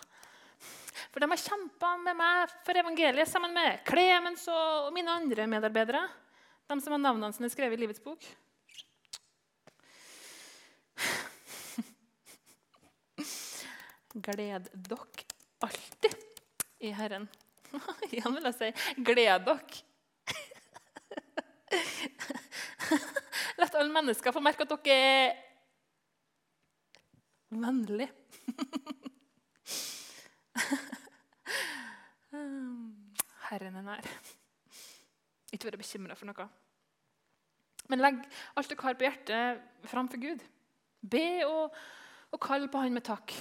For 1.15 1.23
de 1.23 1.29
har 1.31 1.39
kjempa 1.39 1.93
med 1.95 2.17
meg 2.19 2.53
for 2.67 2.75
evangeliet 2.75 3.29
sammen 3.31 3.53
med 3.55 3.85
Clemens 3.87 4.41
og 4.51 4.89
mine 4.91 5.13
andre 5.15 5.45
medarbeidere. 5.47 6.01
De 6.67 6.75
som 6.83 6.91
har 6.91 6.99
navnene 6.99 7.31
sine 7.31 7.47
skrevet 7.53 7.77
i 7.77 7.79
livets 7.85 8.03
bok. 8.03 8.19
Gled 14.11 14.67
dere 14.89 14.99
alltid 15.63 16.17
i 16.83 16.91
Herren. 16.99 17.29
Igjen 18.11 18.35
vil 18.35 18.49
jeg 18.49 18.57
si 18.59 18.69
gled 19.07 19.47
dere. 19.47 19.63
La 23.61 23.69
alle 23.71 23.87
mennesker 24.01 24.35
få 24.35 24.43
merke 24.43 24.67
at 24.67 24.75
dere 24.83 24.99
er 24.99 25.31
vennlige. 27.63 28.11
Herren 33.55 33.79
er 33.79 33.85
nær. 33.85 34.07
Ikke 35.53 35.69
være 35.69 35.79
bekymra 35.79 36.15
for 36.19 36.27
noe. 36.27 36.47
Men 37.87 38.01
legg 38.01 38.17
alt 38.57 38.71
dere 38.71 38.83
har 38.83 38.97
på 38.99 39.05
hjertet, 39.05 39.61
framfor 39.87 40.19
Gud. 40.19 40.41
Be 41.05 41.45
og, 41.45 41.75
og 42.33 42.41
kall 42.41 42.67
på 42.71 42.81
Han 42.83 42.97
med 42.97 43.05
takk. 43.07 43.31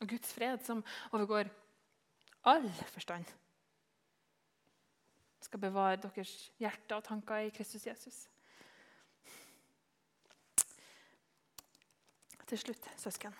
Og 0.00 0.08
Guds 0.10 0.34
fred, 0.34 0.60
som 0.64 0.82
overgår 1.12 1.48
all 2.50 2.68
forstand, 2.92 3.24
skal 5.40 5.60
bevare 5.60 5.96
deres 6.04 6.52
hjerter 6.60 6.98
og 6.98 7.04
tanker 7.04 7.46
i 7.46 7.54
Kristus 7.54 7.86
Jesus. 7.86 8.20
Til 12.50 12.58
slutt, 12.58 12.90
søsken. 12.98 13.34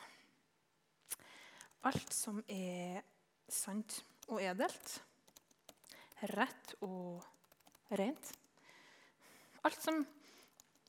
Alt 1.85 2.12
som 2.14 2.44
er 2.49 3.01
sant 3.52 4.00
og 4.30 4.40
edelt, 4.42 4.96
rett 6.34 6.74
og 6.84 7.24
rent. 7.98 8.32
Alt 9.66 9.80
som 9.82 10.00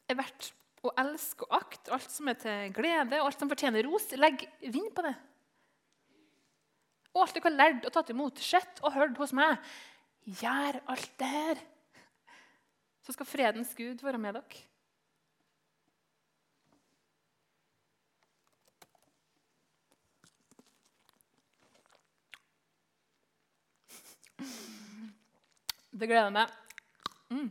er 0.10 0.18
verdt 0.20 0.52
å 0.86 0.94
elske 0.98 1.46
og 1.46 1.58
akte, 1.58 1.92
alt 1.94 2.10
som 2.10 2.30
er 2.32 2.40
til 2.42 2.74
glede, 2.76 3.20
og 3.20 3.30
alt 3.30 3.42
som 3.42 3.52
fortjener 3.52 3.86
ros, 3.86 4.08
legg 4.18 4.46
vind 4.64 4.90
på 4.96 5.06
det. 5.06 5.14
Og 7.12 7.26
alt 7.26 7.36
dere 7.36 7.50
har 7.50 7.58
lært 7.58 7.88
og 7.88 7.94
tatt 7.94 8.12
imot, 8.14 8.40
sett 8.42 8.82
og 8.86 8.96
hørt 8.96 9.20
hos 9.20 9.34
meg, 9.36 9.60
gjør 10.42 10.80
alt 10.92 11.14
det 11.20 11.30
her, 11.30 11.62
så 13.02 13.16
skal 13.16 13.30
fredens 13.30 13.74
Gud 13.78 14.04
være 14.06 14.22
med 14.22 14.38
dere. 14.38 14.68
Det 26.02 26.08
gleder 26.10 26.32
meg. 26.34 26.50
Mm. 27.30 27.50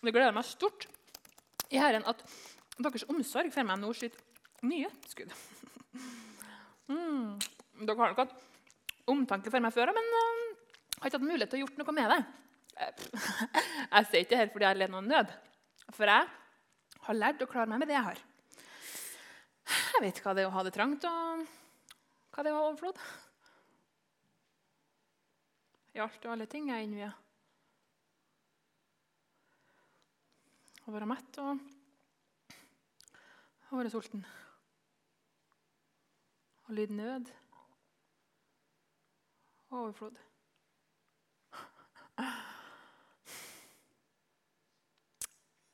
Det 0.00 0.12
gleder 0.14 0.32
meg 0.32 0.46
stort 0.48 0.86
i 1.68 1.76
Herren 1.76 2.06
at 2.08 2.22
deres 2.80 3.04
omsorg 3.12 3.52
får 3.52 3.66
meg 3.68 3.82
nå 3.82 3.90
sitt 3.96 4.16
nye 4.64 4.90
skudd. 5.10 5.34
Mm. 6.86 7.32
Dere 7.82 7.96
har 7.98 8.12
nok 8.12 8.20
hatt 8.20 8.34
omtanke 9.10 9.50
for 9.50 9.58
meg 9.58 9.72
før, 9.74 9.90
men 9.90 10.04
uh, 10.06 10.44
har 11.00 11.08
ikke 11.08 11.18
hatt 11.18 11.24
mulighet 11.24 11.50
til 11.50 11.58
å 11.58 11.62
gjort 11.64 11.80
noe 11.80 11.94
med 11.96 12.12
det. 12.12 12.18
Jeg 13.96 14.06
sier 14.06 14.20
ikke 14.20 14.38
her 14.38 14.52
fordi 14.52 14.68
jeg 14.68 14.78
lider 14.78 14.92
noen 14.92 15.10
nød, 15.10 15.32
for 15.96 16.06
jeg 16.06 16.28
har 17.08 17.18
lært 17.18 17.42
å 17.42 17.48
klare 17.50 17.72
meg 17.72 17.82
med 17.82 17.90
det 17.90 17.96
jeg 17.96 18.06
har. 18.06 18.22
Jeg 19.96 20.04
vet 20.04 20.22
hva 20.22 20.36
det 20.38 20.44
er 20.44 20.52
å 20.52 20.54
ha 20.54 20.62
det 20.62 20.74
trangt, 20.78 21.08
og 21.10 21.42
hva 22.36 22.46
det 22.46 22.52
er 22.52 22.54
å 22.54 22.60
ha 22.60 22.68
overflod. 22.68 23.02
I 25.96 26.00
alt 26.04 26.26
og 26.28 26.32
alle 26.34 26.44
ting 26.44 26.66
jeg 26.68 26.84
innvier. 26.84 27.12
Å 30.84 30.92
være 30.92 31.06
mett 31.08 31.38
og 31.40 31.56
å 33.72 33.78
være 33.78 33.88
sulten. 33.94 34.20
Å 36.68 36.76
lide 36.76 36.98
nød 36.98 37.30
og 39.70 39.78
overflod. 39.78 40.20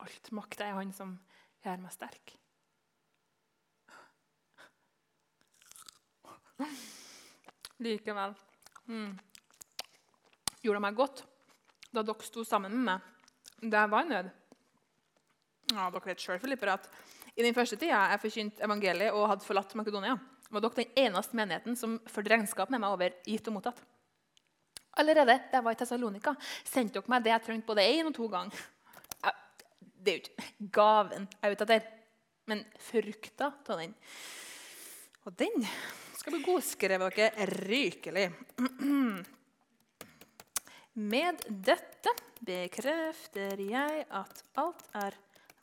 Alt 0.07 0.31
makt 0.39 0.63
er 0.63 0.73
Han 0.79 0.95
som 0.95 1.17
gjør 1.65 1.83
meg 1.83 1.91
sterk. 1.97 2.37
Likevel 7.83 8.31
mm, 8.87 9.11
gjorde 10.63 10.83
meg 10.83 10.97
godt 10.97 11.23
da 11.93 12.01
dere 12.01 12.25
sto 12.25 12.43
sammen 12.47 12.73
med 12.73 12.87
meg 12.87 13.69
da 13.69 13.83
jeg 13.83 13.91
var 13.93 14.03
i 14.03 14.09
nød. 14.09 14.29
Ja, 15.71 15.87
dere 15.87 16.09
vet 16.09 16.21
selv, 16.21 16.41
Filipper, 16.43 16.73
at 16.73 16.89
I 17.37 17.45
den 17.45 17.55
første 17.55 17.77
tida 17.79 18.01
jeg 18.11 18.21
forkynte 18.25 18.65
evangeliet 18.65 19.15
og 19.15 19.29
hadde 19.31 19.45
forlatt 19.45 19.73
Makedonia, 19.79 20.17
var 20.51 20.63
dere 20.65 20.83
den 20.83 20.99
eneste 21.05 21.37
menigheten 21.39 21.77
som 21.79 21.95
førte 22.11 22.33
regnskap 22.33 22.73
med 22.73 22.83
meg 22.83 22.93
over 22.93 23.15
gitt 23.25 23.47
og 23.49 23.55
mottatt. 23.57 23.79
Allerede 24.99 25.39
da 25.49 25.57
jeg 25.57 25.65
var 25.65 25.73
i 25.73 25.79
Tessalonika, 25.79 26.35
sendte 26.67 26.99
dere 26.99 27.13
meg 27.13 27.23
det 27.25 27.33
jeg 27.33 27.45
trengte 27.47 27.69
både 27.71 27.87
én 27.95 28.09
og 28.09 28.15
to 28.17 28.27
ganger. 28.29 28.65
Det 30.03 30.11
er 30.11 30.17
jo 30.17 30.23
ikke 30.25 30.71
gaven 30.75 31.29
jeg 31.31 31.47
er 31.47 31.55
ute 31.55 31.67
etter, 31.69 31.91
men 32.51 32.65
frukta 32.83 33.53
av 33.55 33.79
den. 33.79 33.93
Og 35.23 35.37
den 35.39 35.63
skal 36.19 36.35
bli 36.35 36.43
godskrevet 36.43 37.15
dere 37.15 37.47
rykelig. 37.63 38.27
Med 40.93 41.39
dette 41.49 42.11
bekrefter 42.45 43.57
jeg 43.65 44.03
at 44.13 44.41
alt 44.61 44.83
er 44.93 45.15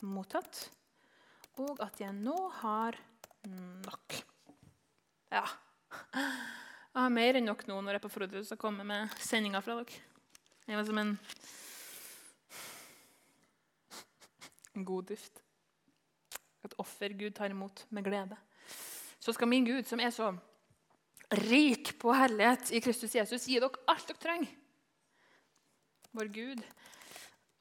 mottatt, 0.03 0.65
og 1.55 1.79
at 1.79 2.01
jeg 2.03 2.11
nå 2.17 2.35
har 2.59 2.97
nok. 3.85 4.17
Ja. 5.31 5.45
Jeg 6.11 6.99
har 6.99 7.15
mer 7.15 7.39
enn 7.39 7.47
nok 7.47 7.63
nå 7.69 7.79
når 7.79 7.95
jeg 7.95 8.01
er 8.01 8.03
på 8.03 8.11
Frodhus 8.11 8.51
og 8.51 8.59
kommer 8.59 8.83
med 8.83 9.15
sendinga 9.23 9.63
fra 9.63 9.79
dere. 9.79 10.03
Jeg 10.67 10.75
var 10.81 10.89
som 10.89 10.99
en 10.99 11.15
god 14.83 15.13
duft. 15.13 15.43
Et 16.67 16.79
offer 16.83 17.15
Gud 17.15 17.39
tar 17.39 17.55
imot 17.55 17.85
med 17.87 18.03
glede. 18.03 18.35
Så 19.23 19.31
skal 19.31 19.47
min 19.47 19.63
Gud, 19.63 19.87
som 19.87 20.03
er 20.03 20.11
så 20.11 20.33
rik 21.47 21.95
på 22.01 22.11
herlighet 22.11 22.75
i 22.75 22.83
Kristus 22.83 23.15
Jesus, 23.15 23.47
gi 23.47 23.61
dere 23.63 23.79
alt 23.87 24.11
dere 24.11 24.19
trenger 24.19 24.57
vår 26.11 26.31
Gud 26.33 26.61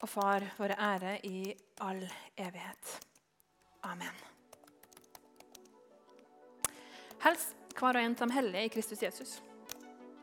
og 0.00 0.08
Far, 0.08 0.44
våre 0.58 0.76
ære 0.78 1.18
i 1.26 1.52
all 1.84 2.02
evighet. 2.38 2.96
Amen. 3.86 4.16
Hels 7.20 7.50
hver 7.76 7.96
og 7.96 8.02
en 8.02 8.16
av 8.16 8.28
de 8.28 8.34
hellige 8.34 8.64
i 8.64 8.72
Kristus 8.72 9.02
Jesus. 9.02 9.36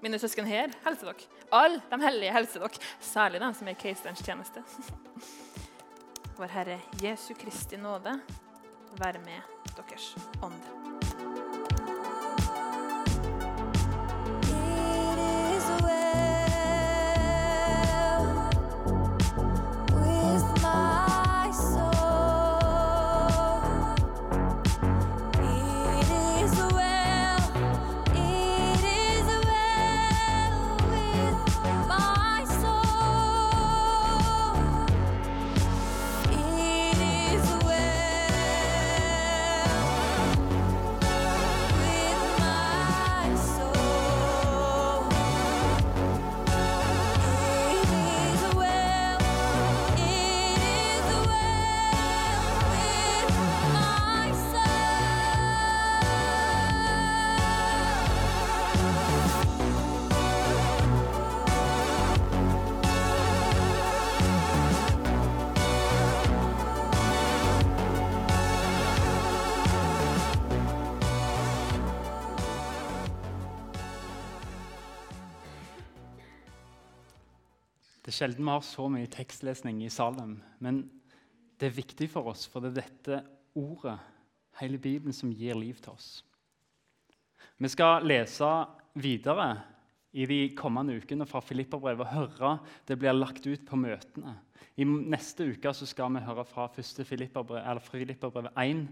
Mine 0.02 0.20
søsken 0.22 0.46
her 0.50 0.74
helser 0.86 1.12
dere. 1.12 1.30
Alle 1.54 1.82
de 1.90 2.02
hellige 2.04 2.34
helser 2.34 2.66
dere, 2.66 2.82
særlig 3.02 3.42
de 3.42 3.52
som 3.58 3.68
er 3.70 3.78
i 3.78 3.82
keiserens 3.82 4.26
tjeneste. 4.26 4.64
Vår 6.38 6.54
Herre 6.54 6.82
Jesu 7.02 7.34
Kristi 7.34 7.80
nåde 7.82 8.20
være 8.98 9.24
med 9.26 9.74
deres 9.78 10.16
ånd. 10.44 10.77
Sjelden 78.18 78.46
vi 78.46 78.54
har 78.54 78.66
så 78.66 78.88
mye 78.92 79.10
tekstlesning 79.12 79.84
i 79.86 79.92
Salem, 79.94 80.38
men 80.64 80.86
det 81.58 81.70
er 81.70 81.78
viktig 81.78 82.10
for 82.12 82.30
oss, 82.32 82.46
for 82.50 82.64
det 82.64 82.74
er 82.74 82.82
dette 82.84 83.22
ordet, 83.58 83.98
hele 84.62 84.80
Bibelen, 84.82 85.14
som 85.14 85.34
gir 85.34 85.58
liv 85.58 85.78
til 85.82 85.94
oss. 85.94 86.10
Vi 87.58 87.70
skal 87.70 88.06
lese 88.06 88.48
videre 88.98 89.50
i 90.18 90.26
de 90.30 90.40
kommende 90.58 90.96
ukene 90.98 91.28
fra 91.30 91.42
Filipperbrevet 91.46 92.06
og 92.06 92.14
høre 92.14 92.52
det 92.90 92.98
blir 92.98 93.18
lagt 93.18 93.46
ut 93.46 93.66
på 93.68 93.78
møtene. 93.78 94.36
I 94.78 94.86
neste 94.86 95.46
uke 95.52 95.74
skal 95.78 96.14
vi 96.16 96.24
høre 96.26 96.46
fra 96.46 96.68
1. 96.70 97.04
Filipperbrevet 97.06 98.54
1, 98.54 98.86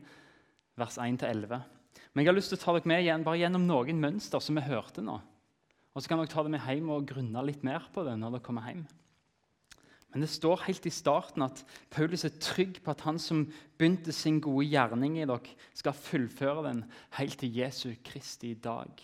vers 0.77 0.97
1-11. 1.01 1.61
Men 2.13 2.23
jeg 2.23 2.29
har 2.29 2.37
lyst 2.37 2.53
til 2.53 2.59
å 2.59 2.63
ta 2.63 2.75
dere 2.75 2.89
med 2.89 3.05
igjen, 3.05 3.25
bare 3.25 3.41
gjennom 3.41 3.65
noen 3.65 4.01
mønster 4.01 4.41
som 4.43 4.57
vi 4.57 4.65
hørte 4.65 5.05
nå. 5.05 5.17
Og 5.95 6.03
så 6.03 6.11
kan 6.11 6.19
dere 6.19 6.33
ta 6.33 6.43
det 6.43 6.53
med 6.53 6.65
hjem 6.65 6.89
og 6.93 7.07
grunne 7.09 7.45
litt 7.47 7.63
mer 7.65 7.85
på 7.93 8.03
det 8.05 8.17
når 8.19 8.37
dere 8.37 8.45
kommer 8.45 8.69
hjem. 8.69 8.85
Men 10.15 10.23
det 10.23 10.31
står 10.31 10.61
helt 10.63 10.85
i 10.87 10.93
starten 10.95 11.43
at 11.43 11.59
Paulus 11.91 12.21
er 12.23 12.37
trygg 12.39 12.77
på 12.85 12.93
at 12.93 13.01
han 13.03 13.17
som 13.19 13.41
begynte 13.75 14.13
sin 14.15 14.37
gode 14.39 14.63
gjerning 14.71 15.17
i 15.19 15.25
dere, 15.27 15.55
skal 15.75 15.97
fullføre 15.97 16.69
den 16.69 16.85
helt 17.17 17.35
til 17.41 17.57
Jesu 17.59 17.89
Kristi 17.99 18.53
dag. 18.55 19.01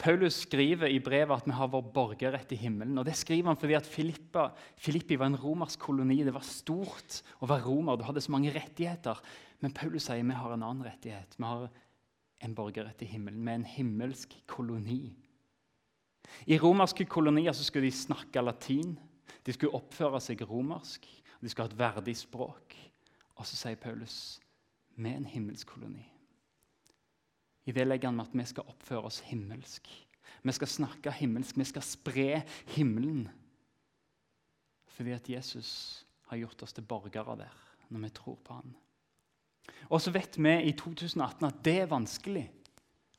Paulus 0.00 0.38
skriver 0.46 0.88
i 0.88 1.02
brevet 1.04 1.34
at 1.34 1.44
vi 1.44 1.52
har 1.52 1.68
vår 1.68 1.90
borgerrett 1.92 2.54
i 2.56 2.60
himmelen. 2.62 2.96
og 2.96 3.04
Det 3.04 3.18
skriver 3.20 3.50
han 3.50 3.60
fordi 3.60 3.76
at 3.76 3.86
Filippa, 3.86 4.46
Filippi 4.80 5.18
var 5.20 5.28
en 5.28 5.36
romersk 5.42 5.84
koloni. 5.84 6.22
Det 6.24 6.32
var 6.32 6.46
stort 6.46 7.18
å 7.44 7.50
være 7.50 7.66
romer. 7.66 8.00
Du 8.00 8.06
hadde 8.08 8.22
så 8.24 8.32
mange 8.32 8.54
rettigheter. 8.54 9.20
Men 9.60 9.76
Paulus 9.76 10.06
sier 10.08 10.24
vi 10.24 10.38
har 10.40 10.54
en 10.54 10.64
annen 10.64 10.86
rettighet. 10.88 11.36
Vi 11.36 11.44
har 11.44 11.68
en 12.48 12.54
borgerrett 12.56 13.04
i 13.04 13.10
himmelen. 13.12 13.44
Vi 13.44 13.52
er 13.52 13.60
en 13.60 13.68
himmelsk 13.76 14.38
koloni. 14.48 15.12
I 16.48 16.56
romerske 16.56 17.04
kolonier 17.04 17.52
skulle 17.52 17.90
de 17.90 17.92
snakke 17.92 18.40
latin. 18.40 18.96
De 19.46 19.54
skulle 19.54 19.76
oppføre 19.78 20.20
seg 20.22 20.42
romersk, 20.48 21.06
de 21.40 21.50
skulle 21.50 21.68
ha 21.68 21.72
et 21.72 21.80
verdig 21.80 22.16
språk. 22.18 22.74
Og 23.38 23.46
så 23.46 23.56
sier 23.56 23.78
Paulus 23.80 24.38
vi 24.98 25.12
er 25.12 25.20
en 25.20 25.28
himmelsk 25.30 25.70
koloni. 25.70 26.02
I 27.68 27.74
det 27.76 27.84
legger 27.86 28.08
han 28.08 28.16
med 28.18 28.26
at 28.26 28.34
vi 28.34 28.46
skal 28.50 28.66
oppføre 28.66 29.06
oss 29.06 29.20
himmelsk. 29.28 29.86
Vi 30.42 30.54
skal 30.56 30.70
snakke 30.70 31.12
himmelsk. 31.14 31.58
Vi 31.58 31.66
skal 31.68 31.84
spre 31.86 32.42
himmelen. 32.74 33.28
Fordi 34.90 35.14
at 35.14 35.28
Jesus 35.30 35.70
har 36.30 36.40
gjort 36.40 36.62
oss 36.64 36.74
til 36.74 36.86
borgere 36.88 37.36
der 37.44 37.64
når 37.88 38.02
vi 38.04 38.10
tror 38.18 38.38
på 38.44 38.58
han. 38.58 38.74
Og 39.88 40.00
så 40.02 40.12
vet 40.12 40.36
vi 40.36 40.54
i 40.68 40.74
2018 40.76 41.46
at 41.46 41.60
det 41.64 41.76
er 41.82 41.92
vanskelig 41.92 42.44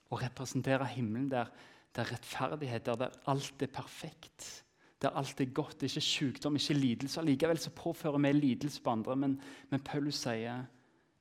å 0.09 0.19
representere 0.19 0.87
himmelen 0.91 1.29
der, 1.31 1.49
der 1.95 2.09
rettferdighet, 2.11 2.85
der 2.85 3.15
alt 3.29 3.63
er 3.63 3.71
perfekt, 3.73 4.65
der 5.01 5.15
alt 5.15 5.41
er 5.41 5.53
godt, 5.55 5.83
ikke 5.83 6.01
sykdom, 6.01 6.55
ikke 6.55 6.73
lidelse. 6.73 7.21
Likevel 7.23 7.59
så 7.59 7.71
påfører 7.71 8.19
vi 8.19 8.31
lidelse 8.31 8.81
på 8.83 8.89
andre, 8.89 9.15
men, 9.15 9.37
men 9.69 9.83
Paulus 9.83 10.19
sier 10.25 10.65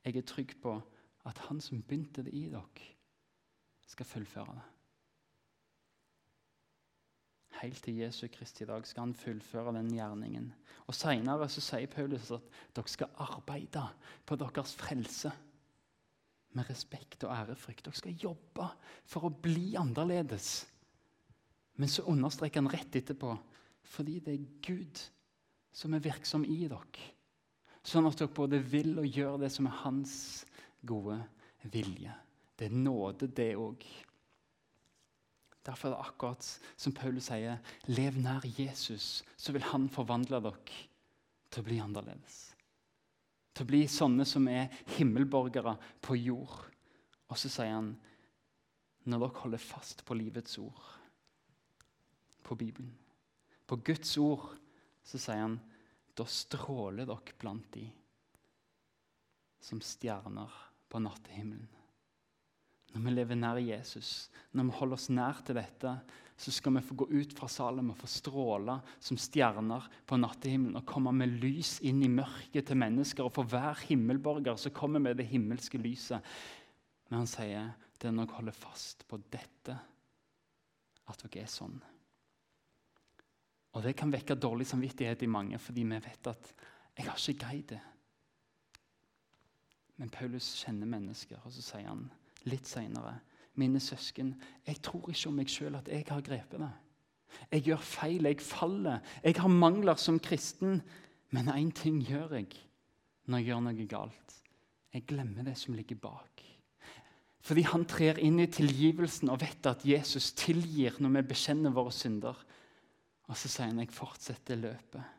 jeg 0.05 0.15
er 0.15 0.25
trygg 0.25 0.55
på 0.61 0.75
at 1.27 1.37
han 1.47 1.61
som 1.61 1.81
begynte 1.83 2.23
det 2.23 2.33
i 2.33 2.47
dere, 2.49 2.89
skal 3.87 4.05
fullføre 4.05 4.55
det. 4.55 4.67
Helt 7.59 7.81
til 7.83 7.97
Jesu 7.99 8.27
Kristi 8.31 8.65
dag 8.65 8.85
skal 8.87 9.03
han 9.03 9.13
fullføre 9.17 9.73
den 9.75 9.89
gjerningen. 9.91 10.47
Og 10.87 10.95
Senere 10.95 11.49
sier 11.51 11.89
Paulus 11.91 12.31
at 12.31 12.45
dere 12.75 12.91
skal 12.91 13.11
arbeide 13.19 13.83
på 14.25 14.37
deres 14.39 14.75
frelse 14.79 15.31
med 16.55 16.69
respekt 16.69 17.25
og 17.27 17.33
ærefrykt. 17.35 17.83
Dere 17.85 17.99
skal 17.99 18.23
jobbe 18.23 18.69
for 19.05 19.27
å 19.27 19.33
bli 19.43 19.73
annerledes. 19.79 20.67
Men 21.79 21.91
så 21.91 22.07
understreker 22.11 22.63
han 22.63 22.71
rett 22.71 22.95
etterpå 22.95 23.35
fordi 23.83 24.19
det 24.19 24.35
er 24.35 24.49
Gud 24.65 25.01
som 25.71 25.93
er 25.93 26.03
virksom 26.03 26.45
i 26.45 26.61
dere. 26.67 27.07
Sånn 27.85 28.07
at 28.09 28.19
dere 28.19 28.33
både 28.35 28.59
vil 28.59 28.97
og 28.99 29.07
gjør 29.07 29.39
det 29.43 29.51
som 29.53 29.69
er 29.69 29.81
hans 29.83 30.13
gode 30.85 31.17
vilje. 31.71 32.13
Det 32.59 32.67
er 32.67 32.75
nåde, 32.75 33.29
det 33.31 33.53
òg. 33.57 33.85
Derfor 35.65 35.89
er 35.89 35.95
det 35.95 36.03
akkurat 36.03 36.49
som 36.79 36.95
Paulus 36.95 37.29
sier, 37.29 37.59
lev 37.87 38.17
nær 38.19 38.45
Jesus, 38.57 39.23
så 39.37 39.53
vil 39.55 39.65
han 39.71 39.89
forvandle 39.91 40.41
dere 40.43 40.79
til 41.49 41.63
å 41.63 41.67
bli 41.67 41.79
annerledes. 41.83 42.39
Til 43.53 43.65
å 43.65 43.69
bli 43.71 43.81
sånne 43.91 44.25
som 44.27 44.47
er 44.51 44.69
himmelborgere 44.97 45.75
på 46.03 46.17
jord. 46.19 46.61
Og 47.29 47.37
så 47.39 47.51
sier 47.51 47.75
han, 47.75 47.93
når 49.09 49.25
dere 49.25 49.43
holder 49.43 49.63
fast 49.63 50.03
på 50.05 50.17
livets 50.17 50.57
ord, 50.61 50.79
på 52.43 52.57
Bibelen, 52.57 52.95
på 53.69 53.77
Guds 53.85 54.15
ord, 54.17 54.47
så 55.05 55.21
sier 55.21 55.43
han, 55.45 55.59
da 56.17 56.25
stråler 56.27 57.07
dere 57.07 57.35
blant 57.39 57.67
de 57.75 57.85
som 59.63 59.81
stjerner 59.83 60.51
på 60.89 61.01
nattehimmelen. 61.03 61.67
Når 62.89 63.03
vi 63.05 63.11
lever 63.13 63.37
nær 63.37 63.59
Jesus, 63.61 64.31
når 64.57 64.65
vi 64.65 64.77
holder 64.79 64.97
oss 64.97 65.11
nær 65.13 65.43
til 65.45 65.59
dette, 65.59 65.91
så 66.39 66.53
skal 66.55 66.73
vi 66.77 66.81
få 66.87 66.95
gå 66.97 67.05
ut 67.11 67.35
fra 67.37 67.49
Salem 67.51 67.91
og 67.91 67.99
få 67.99 68.07
stråle 68.09 68.79
som 69.03 69.19
stjerner 69.19 69.85
på 70.09 70.17
nattehimmelen 70.17 70.79
og 70.79 70.87
komme 70.89 71.13
med 71.13 71.35
lys 71.43 71.75
inn 71.85 71.99
i 72.01 72.09
mørket 72.09 72.71
til 72.71 72.79
mennesker. 72.79 73.27
Og 73.27 73.35
for 73.35 73.49
hver 73.51 73.83
himmelborger 73.85 74.57
så 74.57 74.73
kommer 74.73 75.03
vi 75.03 75.17
det 75.19 75.27
himmelske 75.29 75.81
lyset. 75.81 76.25
Men 77.09 77.21
han 77.21 77.29
sier 77.29 77.69
det 77.99 78.09
er 78.09 78.15
når 78.15 78.29
dere 78.29 78.39
holder 78.39 78.55
fast 78.55 79.05
på 79.11 79.19
dette, 79.29 79.75
at 81.11 81.25
dere 81.25 81.43
er 81.43 81.51
sånn. 81.51 81.77
Og 83.73 83.83
Det 83.83 83.95
kan 83.95 84.11
vekke 84.11 84.35
dårlig 84.35 84.67
samvittighet 84.67 85.21
i 85.21 85.29
mange, 85.29 85.59
fordi 85.59 85.83
vi 85.83 85.95
vet 85.95 86.27
at 86.27 86.53
'jeg 86.97 87.05
har 87.05 87.17
ikke 87.17 87.45
greid 87.45 87.71
det'. 87.71 87.79
Men 89.97 90.09
Paulus 90.09 90.63
kjenner 90.63 90.87
mennesker, 90.87 91.37
og 91.45 91.51
så 91.51 91.61
sier 91.61 91.87
han 91.87 92.11
litt 92.45 92.67
seinere. 92.67 93.19
Mine 93.55 93.79
søsken, 93.79 94.41
jeg 94.67 94.81
tror 94.81 95.09
ikke 95.09 95.27
om 95.27 95.33
meg 95.33 95.47
sjøl 95.47 95.75
at 95.75 95.87
jeg 95.87 96.05
har 96.07 96.21
grepet 96.21 96.59
det. 96.59 96.71
Jeg 97.51 97.63
gjør 97.63 97.77
feil, 97.77 98.25
jeg 98.25 98.41
faller. 98.41 98.99
Jeg 99.23 99.35
har 99.37 99.47
mangler 99.47 99.95
som 99.95 100.19
kristen. 100.19 100.81
Men 101.29 101.49
én 101.49 101.71
ting 101.75 102.01
gjør 102.01 102.33
jeg 102.39 102.47
når 103.29 103.37
jeg 103.37 103.45
gjør 103.51 103.59
noe 103.61 103.87
galt. 103.89 104.37
Jeg 104.93 105.05
glemmer 105.05 105.45
det 105.45 105.57
som 105.57 105.75
ligger 105.77 105.99
bak. 106.01 106.41
Fordi 107.45 107.61
han 107.69 107.85
trer 107.85 108.17
inn 108.21 108.39
i 108.41 108.49
tilgivelsen 108.51 109.29
og 109.29 109.41
vet 109.43 109.67
at 109.69 109.85
Jesus 109.85 110.31
tilgir 110.37 110.97
når 110.99 111.19
vi 111.19 111.27
bekjenner 111.29 111.73
våre 111.75 111.93
synder. 111.93 112.39
Og 113.29 113.37
så 113.37 113.49
sier 113.51 113.69
han 113.69 113.81
jeg 113.83 113.93
fortsetter 113.93 114.59
løpet. 114.59 115.15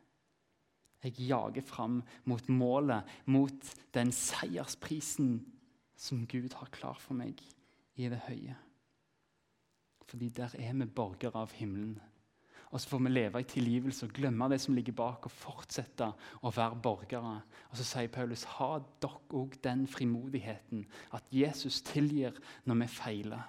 Jeg 1.00 1.16
jager 1.30 1.64
fram 1.64 2.02
mot 2.28 2.48
målet, 2.52 3.06
mot 3.24 3.72
den 3.94 4.12
seiersprisen 4.12 5.38
som 5.96 6.26
Gud 6.28 6.52
har 6.58 6.68
klar 6.74 6.98
for 7.00 7.16
meg 7.16 7.40
i 7.96 8.08
det 8.10 8.20
høye. 8.26 8.56
Fordi 10.10 10.28
der 10.34 10.56
er 10.58 10.74
vi 10.74 10.88
borgere 10.90 11.38
av 11.40 11.54
himmelen. 11.56 11.96
Og 12.70 12.78
så 12.80 12.92
får 12.92 13.00
vi 13.02 13.10
leve 13.10 13.40
i 13.42 13.48
tilgivelse 13.50 14.06
og 14.06 14.12
glemme 14.14 14.46
det 14.50 14.60
som 14.62 14.76
ligger 14.76 14.94
bak, 14.94 15.26
og 15.26 15.34
fortsette 15.34 16.06
å 16.46 16.52
være 16.54 16.78
borgere. 16.82 17.40
Og 17.70 17.78
så 17.78 17.86
sier 17.86 18.12
Paulus, 18.14 18.44
ha 18.58 18.76
dere 19.02 19.40
òg 19.40 19.56
den 19.64 19.86
frimodigheten 19.90 20.84
at 21.16 21.26
Jesus 21.34 21.80
tilgir 21.86 22.36
når 22.70 22.84
vi 22.84 22.90
feiler. 22.94 23.48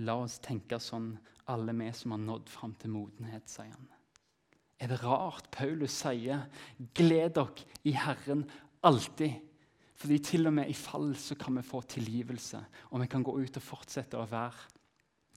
La 0.00 0.16
oss 0.22 0.38
tenke 0.40 0.78
sånn, 0.80 1.12
alle 1.52 1.74
vi 1.76 1.90
som 1.96 2.14
har 2.14 2.22
nådd 2.22 2.48
fram 2.48 2.74
til 2.80 2.94
modenhet, 2.94 3.48
sier 3.50 3.72
han. 3.74 3.88
Er 4.82 4.90
det 4.90 5.02
rart 5.04 5.50
Paulus 5.54 5.94
sier, 6.02 6.46
gled 6.96 7.36
dere 7.36 7.66
i 7.86 7.94
Herren 7.94 8.46
Alltid. 8.82 9.36
Fordi 10.02 10.16
til 10.26 10.48
og 10.50 10.56
med 10.56 10.66
i 10.66 10.74
fall 10.74 11.12
så 11.14 11.36
kan 11.38 11.54
vi 11.54 11.62
få 11.62 11.84
tilgivelse, 11.86 12.58
og 12.90 13.04
vi 13.04 13.06
kan 13.06 13.22
gå 13.22 13.36
ut 13.38 13.58
og 13.60 13.62
fortsette 13.62 14.18
å 14.18 14.26
være 14.26 14.64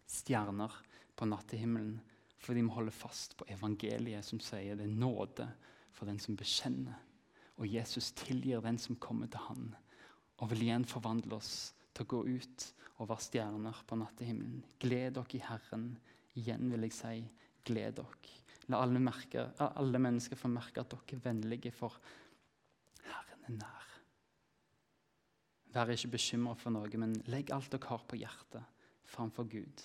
stjerner 0.10 0.74
på 1.16 1.28
nattehimmelen 1.30 2.00
fordi 2.46 2.62
vi 2.62 2.74
holder 2.76 2.94
fast 2.94 3.34
på 3.40 3.48
evangeliet 3.50 4.26
som 4.26 4.38
sier 4.44 4.78
det 4.78 4.86
er 4.86 4.98
nåde 5.02 5.48
for 5.96 6.06
den 6.06 6.20
som 6.22 6.36
bekjenner. 6.38 6.98
Og 7.58 7.66
Jesus 7.66 8.12
tilgir 8.14 8.62
den 8.62 8.78
som 8.82 9.00
kommer 9.02 9.30
til 9.32 9.42
han, 9.48 9.70
og 10.38 10.52
vil 10.52 10.68
igjen 10.68 10.86
forvandle 10.86 11.40
oss 11.40 11.72
til 11.96 12.06
å 12.06 12.12
gå 12.12 12.20
ut 12.36 12.66
og 12.96 13.10
være 13.10 13.26
stjerner 13.26 13.82
på 13.88 13.98
nattehimmelen. 14.00 14.64
Gled 14.80 15.18
dere 15.18 15.38
i 15.38 15.44
Herren. 15.44 15.90
Igjen 16.40 16.72
vil 16.72 16.88
jeg 16.88 16.96
si, 16.96 17.16
gled 17.68 17.98
dere. 18.00 18.36
La 18.72 18.80
alle, 18.82 19.00
merke, 19.04 19.50
alle 19.62 20.00
mennesker 20.02 20.40
få 20.40 20.50
merke 20.50 20.82
at 20.82 20.94
dere 20.94 21.18
er 21.18 21.26
vennlige, 21.28 21.74
for 21.76 22.00
Herren 23.06 23.44
er 23.50 23.58
nær. 23.60 23.92
Vær 25.76 25.92
ikke 25.92 26.14
bekymra 26.16 26.56
for 26.58 26.74
noe, 26.74 27.02
men 27.02 27.18
legg 27.28 27.52
alt 27.54 27.70
dere 27.74 27.92
har 27.92 28.06
på 28.08 28.18
hjertet, 28.18 28.64
framfor 29.12 29.50
Gud. 29.52 29.84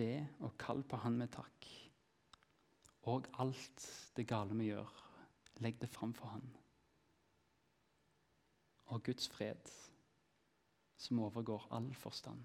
Be 0.00 0.14
og 0.40 0.56
kall 0.58 0.82
på 0.88 0.98
Han 1.04 1.18
med 1.20 1.30
takk. 1.34 1.68
Og 3.10 3.28
alt 3.42 3.84
det 4.16 4.26
gale 4.28 4.56
vi 4.56 4.70
gjør, 4.70 4.90
legg 5.60 5.78
det 5.80 5.90
framfor 5.92 6.32
Han. 6.34 6.48
Og 8.90 9.04
Guds 9.06 9.28
fred, 9.30 9.70
som 11.00 11.20
overgår 11.24 11.68
all 11.72 11.88
forstand, 11.96 12.42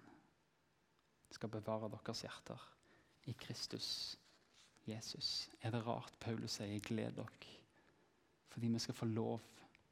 skal 1.36 1.52
bevare 1.52 1.90
deres 1.92 2.24
hjerter 2.24 2.62
i 3.28 3.34
Kristus 3.34 3.90
Jesus. 4.88 5.50
Er 5.62 5.74
det 5.74 5.82
rart 5.84 6.16
Paulus 6.20 6.60
sier 6.60 6.80
'gled 6.80 7.18
dere'? 7.18 7.52
Fordi 8.48 8.68
vi 8.68 8.80
skal 8.80 8.96
få 8.96 9.06
lov 9.06 9.42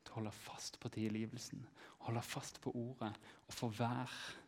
til 0.04 0.12
å 0.12 0.16
holde 0.16 0.32
fast 0.32 0.80
på 0.80 0.90
tilgivelsen, 0.90 1.66
holde 2.08 2.22
fast 2.22 2.62
på 2.62 2.72
ordet 2.72 3.12
og 3.48 3.54
få 3.54 3.68
være 3.68 4.40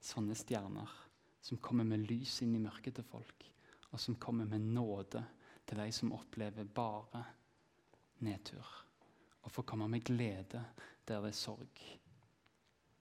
sånne 0.00 0.36
stjerner 0.36 0.90
som 1.40 1.58
kommer 1.58 1.84
med 1.84 2.04
lys 2.10 2.42
inn 2.42 2.56
i 2.56 2.60
mørket 2.60 2.98
til 2.98 3.04
folk, 3.04 3.46
og 3.92 4.00
som 4.00 4.18
kommer 4.20 4.44
med 4.44 4.60
nåde 4.60 5.24
til 5.64 5.80
de 5.80 5.92
som 5.92 6.12
opplever 6.12 6.64
bare 6.64 7.24
nedtur. 8.18 8.66
Og 9.42 9.50
få 9.52 9.62
komme 9.62 9.88
med 9.88 10.04
glede 10.04 10.64
der 11.08 11.22
det 11.22 11.32
er 11.32 11.32
sorg. 11.32 11.80